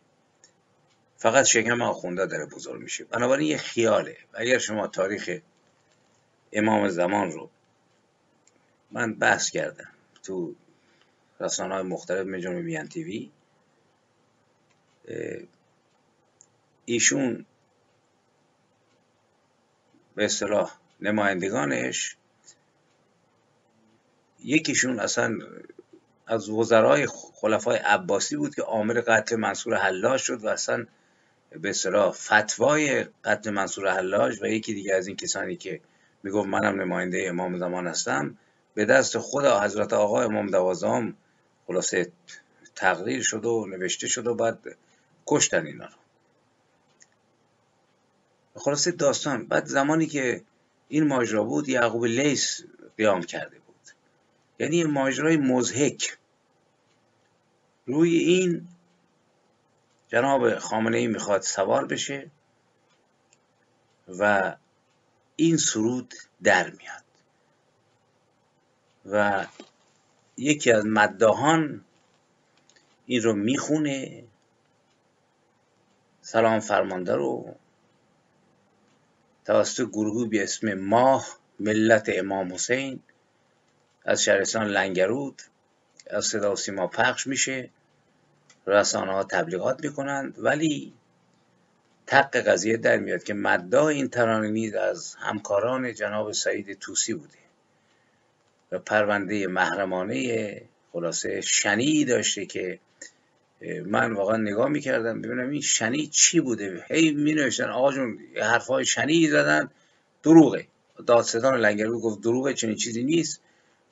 [1.18, 3.04] فقط شکم آخونده داره بزرگ میشه.
[3.04, 4.18] بنابراین یه خیاله.
[4.34, 5.40] اگر شما تاریخ
[6.54, 7.50] امام زمان رو
[8.92, 9.90] من بحث کردم
[10.24, 10.56] تو
[11.40, 13.32] رسانه های مختلف مجموع بیان تیوی
[16.86, 17.46] ایشون
[20.16, 22.16] به اصطلاح نمایندگانش.
[24.44, 25.40] یکیشون اصلا
[26.28, 30.86] از وزرای خلفای عباسی بود که عامل قتل منصور حلاج شد و اصلا
[31.62, 35.82] به اصطلاح فتوای قتل منصور حلاج و یکی دیگه از این کسانی که
[36.24, 38.38] می‌گفت منم نماینده امام زمان هستم
[38.74, 41.16] به دست خود حضرت آقا امام دوازدهم
[41.68, 42.12] خلاصه
[42.76, 44.60] تقریر شد و نوشته شد و بعد
[45.28, 45.94] کشتن اینا رو.
[48.56, 50.42] خلاصه داستان بعد زمانی که
[50.94, 52.62] این ماجرا بود یعقوب لیس
[52.98, 53.76] قیام کرده بود.
[54.60, 56.18] یعنی ماجرای مزهک
[57.86, 58.68] روی این
[60.08, 62.32] جناب خامنه ای می‌خواد سوار بشه
[64.20, 64.56] و
[65.36, 66.14] این سرود
[66.44, 67.04] در میاد.
[69.06, 69.46] و
[70.38, 71.86] یکی از مداهان
[73.06, 74.24] این رو می‌خونه.
[76.22, 77.56] سلام فرمانده رو.
[79.46, 81.28] توسط گروهی به اسم ماه
[81.60, 83.00] ملت امام حسین
[84.06, 85.42] از شهرستان لنگرود
[86.10, 87.70] از صدا و سیما پخش میشه.
[88.68, 90.94] رسانه ها تبلیغات می‌کنند ولی
[92.08, 97.38] تق قضیه در میاد که مداح این ترانه نیز از همکاران جناب سعید توسی بوده
[98.72, 102.80] و پرونده محرمانه خلاصه شنی داشته که
[103.86, 106.86] من واقعا نگاه می‌کردم ببینم این شنی چی بوده.
[106.88, 109.70] هی می نوشتن آقا جون حرفای شنی زدن.
[110.24, 110.68] دروغه.
[111.08, 113.42] دادستان لنگرود گفت دروغه چنین چیزی نیست.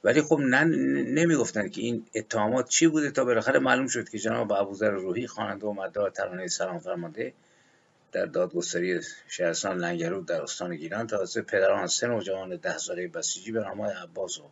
[0.04, 4.90] ولی خب نمی‌گفتن که این اتهامات چی بوده تا بالاخره معلوم شد که جناب ابوذر
[4.90, 7.34] روحی خواننده و مدار ترانه سلام فرمانده
[8.12, 13.60] در دادگستری شهرستان لنگرود در استان گیلان توسط پدران سه نوجوان ده ساله بسیجی به
[13.60, 14.44] نام عباس و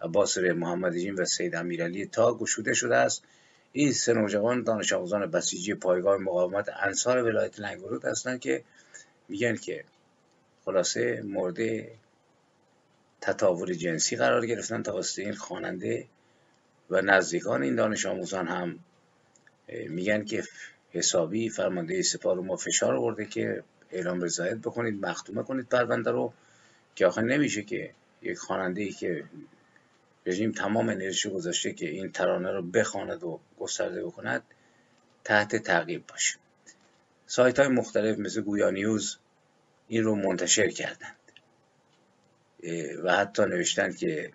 [0.00, 3.24] عباس محمدی و سید امیرعلی تا گشوده شده است.
[3.76, 8.64] این سه نوجوان دانش آموزان بسیجی پایگاه مقاومت انصار ولایت لنگرود هستند که
[9.28, 9.84] میگن که
[10.64, 11.58] خلاصه مورد
[13.20, 16.06] تطاول جنسی قرار گرفتن توسط این خواننده
[16.90, 18.78] و نزدیکان این دانش آموزان هم
[19.88, 20.44] میگن که
[20.90, 26.32] حسابی فرمانده سپاه ما فشار آورده که اعلام رضایت بکنید مختومه کنید پرونده رو
[26.94, 27.90] که آخه نمیشه که
[28.22, 29.24] یک خواننده ای که
[30.26, 34.42] رژیم تمام انرژی گذاشته که این ترانه رو بخواند و گسترده بکند
[35.24, 36.38] تحت تعقیب باشه
[37.26, 39.18] سایت های مختلف مثل گویا نیوز
[39.88, 41.16] این رو منتشر کردند.
[43.02, 44.32] و حتی نوشتن که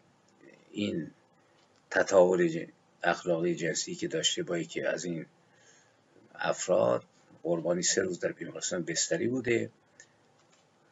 [0.72, 1.12] این
[1.90, 2.66] تطاول
[3.04, 5.26] اخلاقی جنسی که داشته با که از این
[6.36, 7.04] افراد
[7.44, 9.70] قربانی سه روز در بیمارستان بستری بوده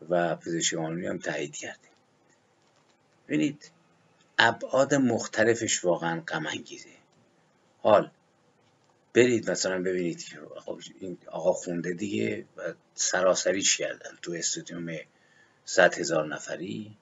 [0.09, 1.87] و پزشک قانونی هم تایید کرده.
[3.27, 3.71] ببینید
[4.39, 6.89] ابعاد مختلفش واقعا غم انگیزه
[7.81, 8.11] حال
[9.13, 14.97] برید مثلا ببینید که خب این آقا خونده دیگه و سراسریش کردن؟ تو استودیوم
[15.65, 16.97] صد هزار نفری؟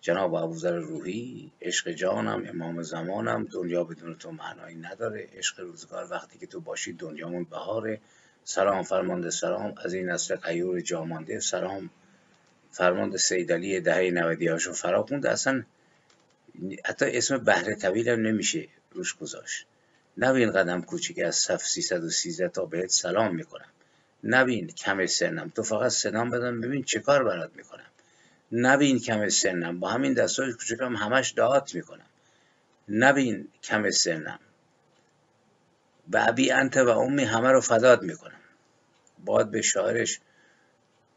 [0.00, 5.28] جناب ابوذر روحی عشق جانم امام زمانم دنیا بدون تو معنایی نداره.
[5.32, 8.00] عشق روزگار وقتی که تو باشی دنیامون بهاره.
[8.44, 9.74] سلام فرمانده سلام.
[9.84, 11.90] از این نسل قیور جامانده سلام
[12.70, 13.18] فرمانده.
[13.18, 15.64] سیدلی دهه نودی هاشو فرا خونده اصلا
[16.84, 19.66] حتی اسم بهره طویل هم نمیشه روش گذاشت.
[20.18, 23.68] نبین قدم کوچیک از صف 313 تا بهت سلام می‌کنم.
[24.24, 25.48] نبین کم سنم.
[25.48, 27.86] تو فقط سلام بدم ببین چه کار برات می‌کنم.
[28.52, 29.80] نبین کم سنم.
[29.80, 32.06] با همین دستای کوچکم همش دعات می‌کنم.
[32.88, 34.38] نبین کم سنم.
[36.12, 38.40] و ابی انت و امی همه رو فداد می‌کنم.
[39.24, 40.20] باید به شاعرش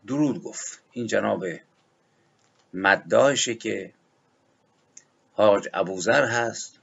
[0.08, 0.82] درود گفت.
[0.92, 1.46] این جناب
[2.74, 3.92] مداشه که
[5.34, 6.80] حاج ابوذر هست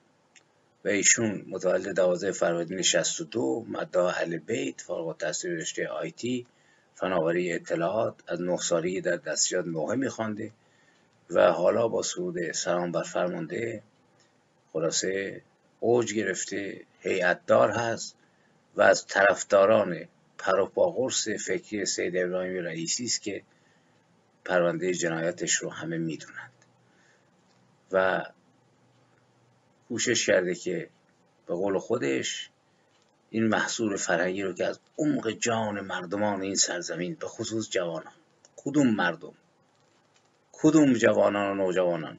[0.85, 6.47] و ایشون متولد 12 فروردین 62 مداح اهل بیت فارغ التحصیل رشته آیتی
[6.95, 10.51] فناوری اطلاعات از نه سالگی در دستیات نوحه میخوانده
[11.31, 13.83] و حالا با سرود سلام بر فرمانده
[14.73, 15.43] خلاصه
[15.81, 18.17] اوج گرفته هیئتدار هست
[18.77, 23.43] و از طرفداران پروپاگورس فکری سید ابراهیم رئیسی است که
[24.45, 26.53] پرونده جنایتش رو همه می‌دونند.
[27.93, 28.25] و
[29.89, 30.89] کوشش کرده که
[31.47, 32.51] به قول خودش
[33.31, 38.13] این محصول فرهنگی رو که از عمق جان مردمان این سرزمین به خصوص جوانان
[38.57, 39.35] کدوم مردم؟
[40.53, 42.19] کدوم جوانان و نوجوانان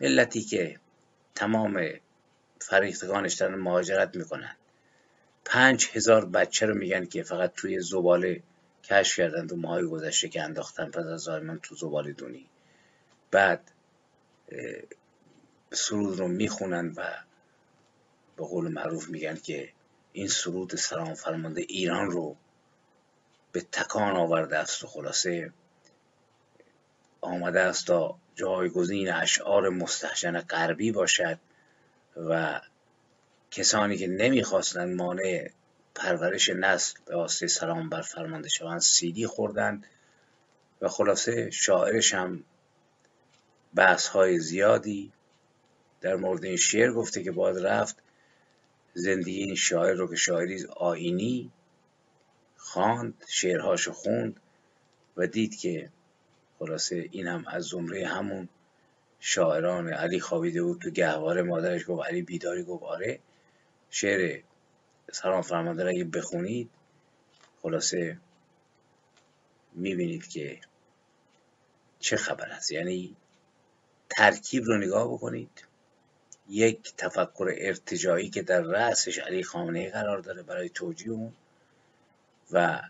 [0.00, 0.80] ملتی که
[1.34, 1.90] تمام
[2.60, 4.56] فریختگانش دارن مهاجرت می‌کنن.
[5.44, 8.42] پنج هزار بچه رو میگن که فقط توی زباله
[8.84, 12.46] کشف کردن تو ماهای گذشته که انداختن پس از زایمان تو زباله دونی.
[13.30, 13.70] بعد
[15.76, 17.14] سرود رو می‌خونن و
[18.36, 19.72] به قول معروف میگن که
[20.12, 22.36] این سرود سلام فرمانده ایران رو
[23.52, 25.52] به تکان آورده است و خلاصه
[27.20, 31.38] آمده است تا جایگزین اشعار مستحجن غربی باشد
[32.16, 32.60] و
[33.50, 35.50] کسانی که نمی‌خواستند مانع
[35.94, 39.86] پرورش نسل به واسطه سلام بر فرمانده شوند سیدی خوردند
[40.80, 42.44] و خلاصه شاعرش هم
[43.74, 45.12] بحث های زیادی
[46.06, 47.96] در مورد این شعر گفته که باید رفت
[48.94, 51.52] زندگی این شاعر رو که شاعری آینی
[52.56, 54.40] خواند شعرهاشو خوند
[55.16, 55.90] و دید که
[56.58, 58.48] خلاصه این هم از زمره همون
[59.20, 61.42] شاعران علی خوابیده بود تو گهواره.
[61.42, 63.18] مادرش گفت علی بیداری گفت آره
[63.90, 64.42] شعر
[65.12, 66.70] سلام فرمانده اگه بخونید
[67.62, 68.18] خلاصه
[69.72, 70.60] می‌بینید که
[72.00, 72.70] چه خبر است.
[72.70, 73.16] یعنی
[74.10, 75.65] ترکیب رو نگاه بکنید.
[76.48, 81.32] یک تفکر ارتجایی که در رأسش علی خامنه قرار داره برای توجیه اون
[82.52, 82.82] و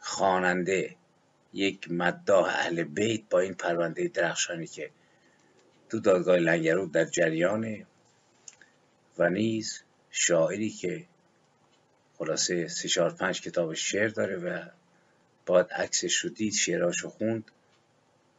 [0.00, 0.96] خواننده
[1.52, 4.90] یک مداح اهل بیت با این پرونده درخشانی که
[5.88, 7.86] تو دادگاه لنگرود در جریان
[9.18, 11.04] و نیز شاعری که
[12.18, 14.64] خلاصه سی چهار پنج کتاب شعر داره و
[15.46, 17.50] باید عکسش رو دید شعراش رو خوند.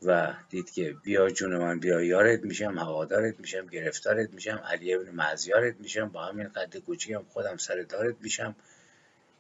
[0.03, 5.09] و دید که بیا جون من بیا یارت میشم هوادارت میشم گرفتارت میشم علی ابن
[5.09, 8.55] معزیارت میشم با همین قد کوچیکم خودم سر دارت میشم.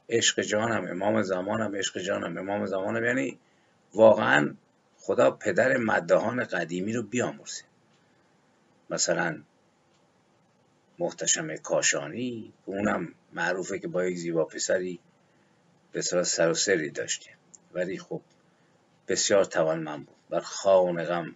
[0.09, 3.05] عشق جانم امام زمانم عشق جانم امام زمانم.
[3.05, 3.39] یعنی
[3.93, 4.55] واقعا
[4.97, 7.63] خدا پدر مدهان قدیمی رو بیامرزه.
[8.89, 9.41] مثلا
[10.99, 14.99] محتشم کاشانی اونم معروفه که با یک زیبا پسری
[15.91, 17.29] به سر و سری داشته.
[17.73, 18.21] ولی خب
[19.07, 20.16] بسیار توانمند بود.
[20.29, 21.35] بر خان غم.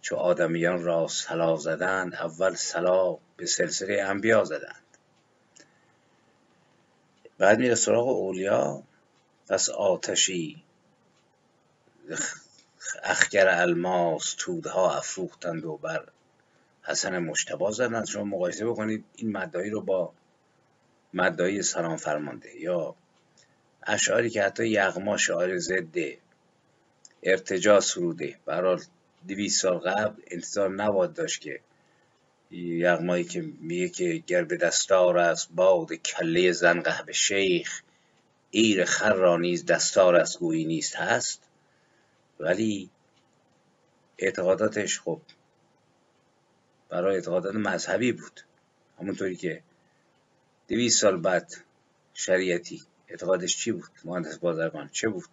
[0.00, 4.84] چو آدمیان را سلا زدند اول سلا به سلسله انبیا زدند.
[7.38, 8.82] بعد میره سراغ اولیا.
[9.48, 10.64] پس آتشی.
[13.02, 16.08] اخگر الماس تودها افروختند و بر
[16.82, 18.06] حسن مشتبا زدند.
[18.06, 20.12] شما مقایسه بکنید این مدایی رو با
[21.14, 22.94] مدایی سلام فرمانده یا
[23.82, 25.96] اشعاری که حتی یغما شعار ضد
[27.22, 28.38] ارتجا سروده.
[28.44, 28.80] برحال
[29.28, 31.60] دویست سال قبل انتظار نباد داشت که
[32.50, 37.82] یغمایی که میگه که گر به دستار است باد کله زنقه به شیخ
[38.50, 41.42] ایر خر را نیز دستار است گویی نیست هست.
[42.40, 42.90] ولی
[44.18, 45.20] اعتقاداتش خب
[46.88, 48.40] برای اعتقادات مذهبی بود.
[49.00, 49.62] همونطوری که
[50.68, 51.54] دویست سال بعد
[52.14, 55.28] شریعتی اعتقادش چی بود؟ مهندس بازرگان چه بود؟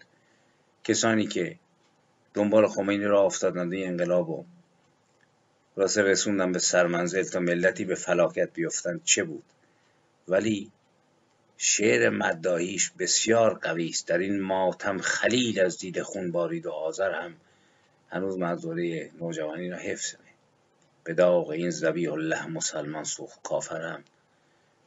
[0.83, 1.59] کسانی که
[2.33, 4.45] دنبال خمینی را افتادند این انقلاب و
[5.75, 9.43] راسه رسوندن به سرمنزل تا ملتی به فلاکت بیفتند چه بود؟
[10.27, 10.71] ولی
[11.57, 14.07] شعر مداهیش بسیار قوی است.
[14.07, 17.35] در این ماتم خلیل از دید خون بارید و آذر هم
[18.09, 20.31] هنوز منظوره نوجوانی را حفظ می.
[21.03, 24.03] به داغ این زبی الله مسلمان سوخت کافرم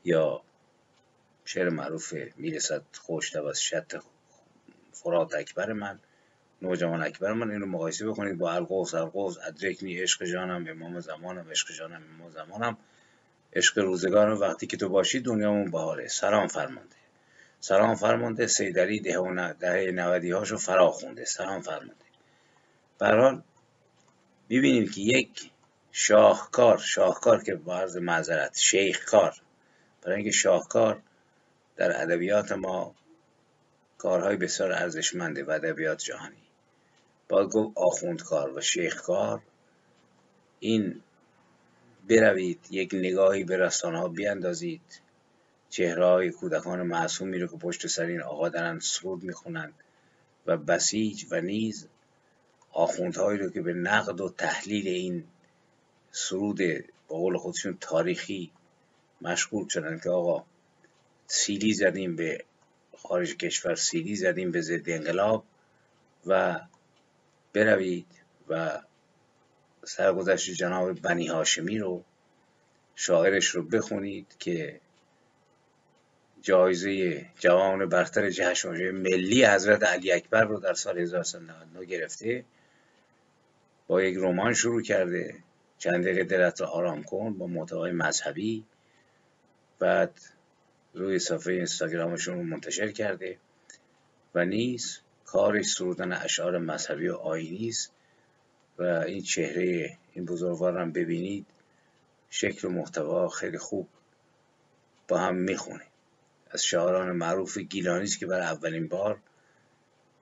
[0.05, 0.43] یا
[1.45, 4.03] شعر معروف می‌رسد خوش از شط
[4.93, 5.99] فرات اکبر من.
[6.63, 8.95] نوجوان اکبر من اینو مقایسه بکنید با القوس.
[8.95, 12.77] القوس ادرکنی عشق جانم امام زمانم عشق جانم امام زمانم.
[13.53, 16.09] عشق روزگارم وقتی که تو باشی دنیامون بهاره.
[16.09, 16.97] سلام فرمانده.
[17.61, 18.47] سلام فرمانده.
[18.47, 22.05] سیدری ده و دهه نودی هاشو فرا خونده سلام فرمانده
[22.99, 23.43] برحال
[24.49, 25.51] می‌بینیم که یک
[25.93, 29.35] شاهکار شاهکار که با عرض معذرت شیخکار.
[30.03, 31.03] برای اینکه شاهکار
[31.77, 32.95] در ادبیات ما
[33.99, 36.49] کارهای بسیار ارزشمنده و ادبیات جهانی.
[37.31, 39.43] باید گفت آخوندکار و شیخکار
[40.61, 41.03] این
[42.09, 45.01] بروید یک نگاهی به رسانه ها بیاندازید.
[45.70, 49.74] چهره های کودکان معصومی رو که پشت سر این آقا دارن سرود می‌خونند
[50.47, 51.89] و بسیج و نیز
[52.72, 55.24] آخوندهایی رو که به نقد و تحلیل این
[56.12, 58.51] سرود به قول خودشون تاریخی
[59.20, 60.45] مشغول شدن که آقا
[61.26, 62.45] سیلی زدیم به
[62.99, 65.45] خارج کشور سیلی زدیم به ضد انقلاب
[66.26, 66.61] و
[67.53, 68.07] بروید
[68.48, 68.82] و
[69.84, 72.05] سرگذشت جناب بنی هاشمی رو
[72.94, 74.80] شاعرش رو بخونید که
[76.42, 82.44] جایزه جوان برتر جشن ملی حضرت علی اکبر رو در سال 1999 گرفته.
[83.86, 85.34] با یک رمان شروع کرده
[85.78, 88.64] چند دقیقه دلت رو آرام کن با محتوای مذهبی.
[89.78, 90.20] بعد
[90.94, 93.38] روی صفحه اینستاگرامشون رو منتشر کرده
[94.34, 94.98] و نیز
[95.33, 97.93] کارش سرودن اشعار مذهبی و آینی است
[98.78, 101.47] و این چهره این بزرگوار هم ببینید
[102.31, 103.89] شکل و محتوا خیلی خوب
[105.09, 105.87] با هم می‌خونه.
[106.51, 109.18] از شاعران معروف گیلانی که برای اولین بار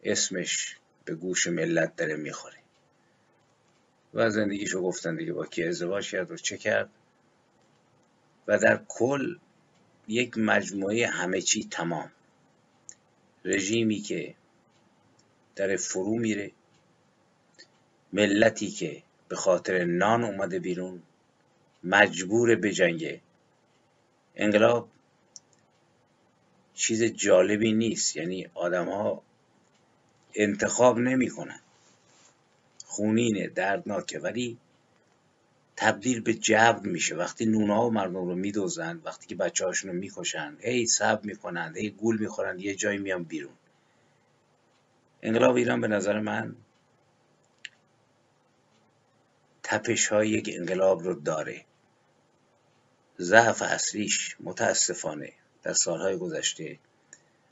[0.04, 2.58] اسمش به گوش ملت داره می‌خوره.
[4.14, 6.90] و زندگیشو گفتن دیگه با کی ازدواج کرد و چه کرد.
[8.46, 9.36] و در کل
[10.08, 12.12] یک مجموعه همه چی تمام.
[13.44, 14.34] رژیمی که
[15.58, 16.50] در فرو میره.
[18.12, 21.02] ملتی که به خاطر نان اومده بیرون
[21.84, 23.20] مجبور به جنگه
[24.36, 24.88] انقلاب
[26.74, 29.22] چیز جالبی نیست یعنی آدم ها
[30.34, 31.60] انتخاب نمی‌کنن.
[32.84, 34.58] خونینه دردناکه ولی
[35.76, 37.14] تبدیل به جبر میشه.
[37.14, 41.74] وقتی نونا و مردم رو میدوزن وقتی که بچه هاشون رو می‌کشن هی سب می‌کنن
[41.76, 43.52] هی گول می‌خورن یه جایی میان بیرون.
[45.22, 46.56] انقلاب ایران به نظر من
[49.62, 51.64] تپش های یک انقلاب رو داره.
[53.20, 56.78] ضعف اصلیش متاسفانه در سالهای گذشته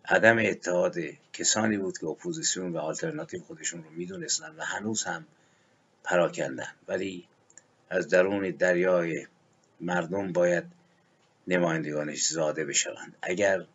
[0.08, 0.96] عدم اتحاد
[1.32, 5.26] کسانی بود که اپوزیسیون و آلترناتیو خودشون رو می‌دونستن و هنوز هم
[6.04, 6.72] پراکندن.
[6.88, 7.28] ولی
[7.90, 9.26] از درون دریای
[9.80, 10.64] مردم باید
[11.46, 13.16] نمایندگانش زاده بشوند.
[13.22, 13.66] اگر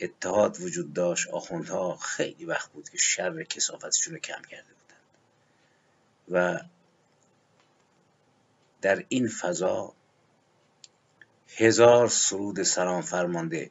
[0.00, 5.00] اتحاد وجود داشت آخوندها خیلی وقت بود که شر کسافتشون رو کم کرده بودند
[6.28, 6.60] و
[8.82, 9.94] در این فضا
[11.56, 13.70] هزار سرود سلام فرمانده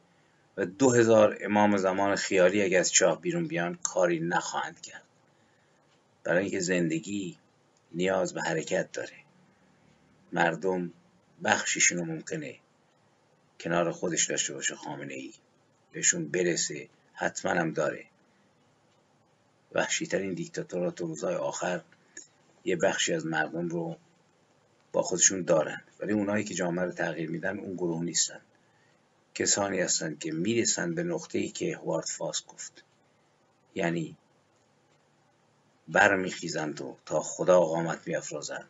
[0.58, 5.04] و دو هزار امام زمان خیالی اگر از چاه بیرون بیان کاری نخواهند کرد.
[6.24, 7.38] برای اینکه زندگی
[7.92, 9.18] نیاز به حرکت داره.
[10.32, 10.94] مردم
[11.44, 12.60] بخشیشون ممکنه
[13.60, 15.34] کنار خودش داشته باشه خامنه ای
[15.96, 18.06] بهشون برسه حتما هم داره.
[19.72, 21.82] وحشیترین دیکتاتورات و روزهای آخر
[22.66, 23.98] یه بخشی از مردم رو
[24.92, 25.82] با خودشون دارن.
[26.00, 28.42] ولی اونایی که جامعه رو تغییر میدن اون گروه نیستن.
[29.36, 32.84] کسانی هستند که می‌رسند به نقطه ای که هوارد فاس گفت.
[33.76, 34.18] یعنی
[35.88, 38.70] برمیخیزند و تا خدا قامت میافرازند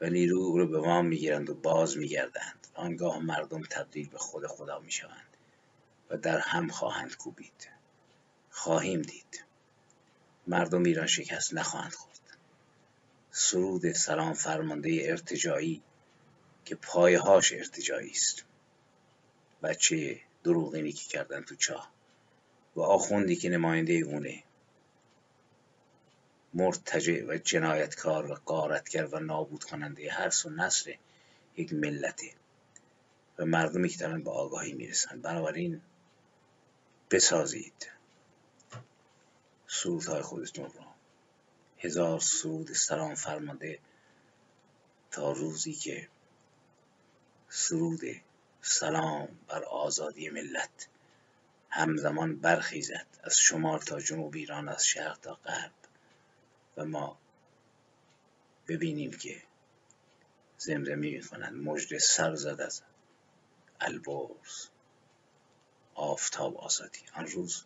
[0.00, 2.66] و نیرو رو به وام می‌گیرند و باز میگردند.
[2.74, 5.33] آنگاه مردم تبدیل به خود خدا می‌شوند.
[6.16, 7.68] در هم خواهند کوبید.
[8.50, 9.44] خواهیم دید.
[10.46, 12.38] مردم ایران شکست نخواهند خورد.
[13.30, 15.82] سرود سلام فرمانده ارتجایی
[16.64, 18.44] که پایهاش ارتجایی است.
[19.62, 21.90] بچه دروغینی که کردن تو چاه
[22.76, 24.42] و آخوندی که نماینده اونه.
[26.54, 30.92] مرتجع و جنایتکار و قارتگر و نابود کننده هر سو نسل
[31.56, 32.30] یک ملته.
[33.38, 35.20] و مردمی که دارن به آگاهی می‌رسن.
[35.20, 35.80] بنابراین
[37.14, 37.90] بسازید.
[39.66, 40.84] سرودهای خودتون رو.
[41.78, 43.78] هزار سرود سلام فرمانده
[45.10, 46.08] تا روزی که
[47.48, 48.00] سرود
[48.62, 50.88] سلام بر آزادی ملت
[51.70, 55.72] همزمان برخیزد از شمال تا جنوب ایران از شرق تا غرب.
[56.76, 57.18] و ما
[58.68, 59.42] ببینیم که
[60.58, 62.82] زمزمی می‌کنند مجد سر زد از
[63.80, 64.73] البرز.
[65.94, 67.00] آفتاب آزادی.
[67.14, 67.64] آن روز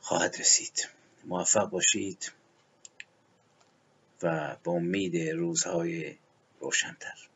[0.00, 0.88] خواهد رسید.
[1.24, 2.32] موفق باشید
[4.22, 6.16] و با امید روزهای
[6.60, 7.31] روشنتر.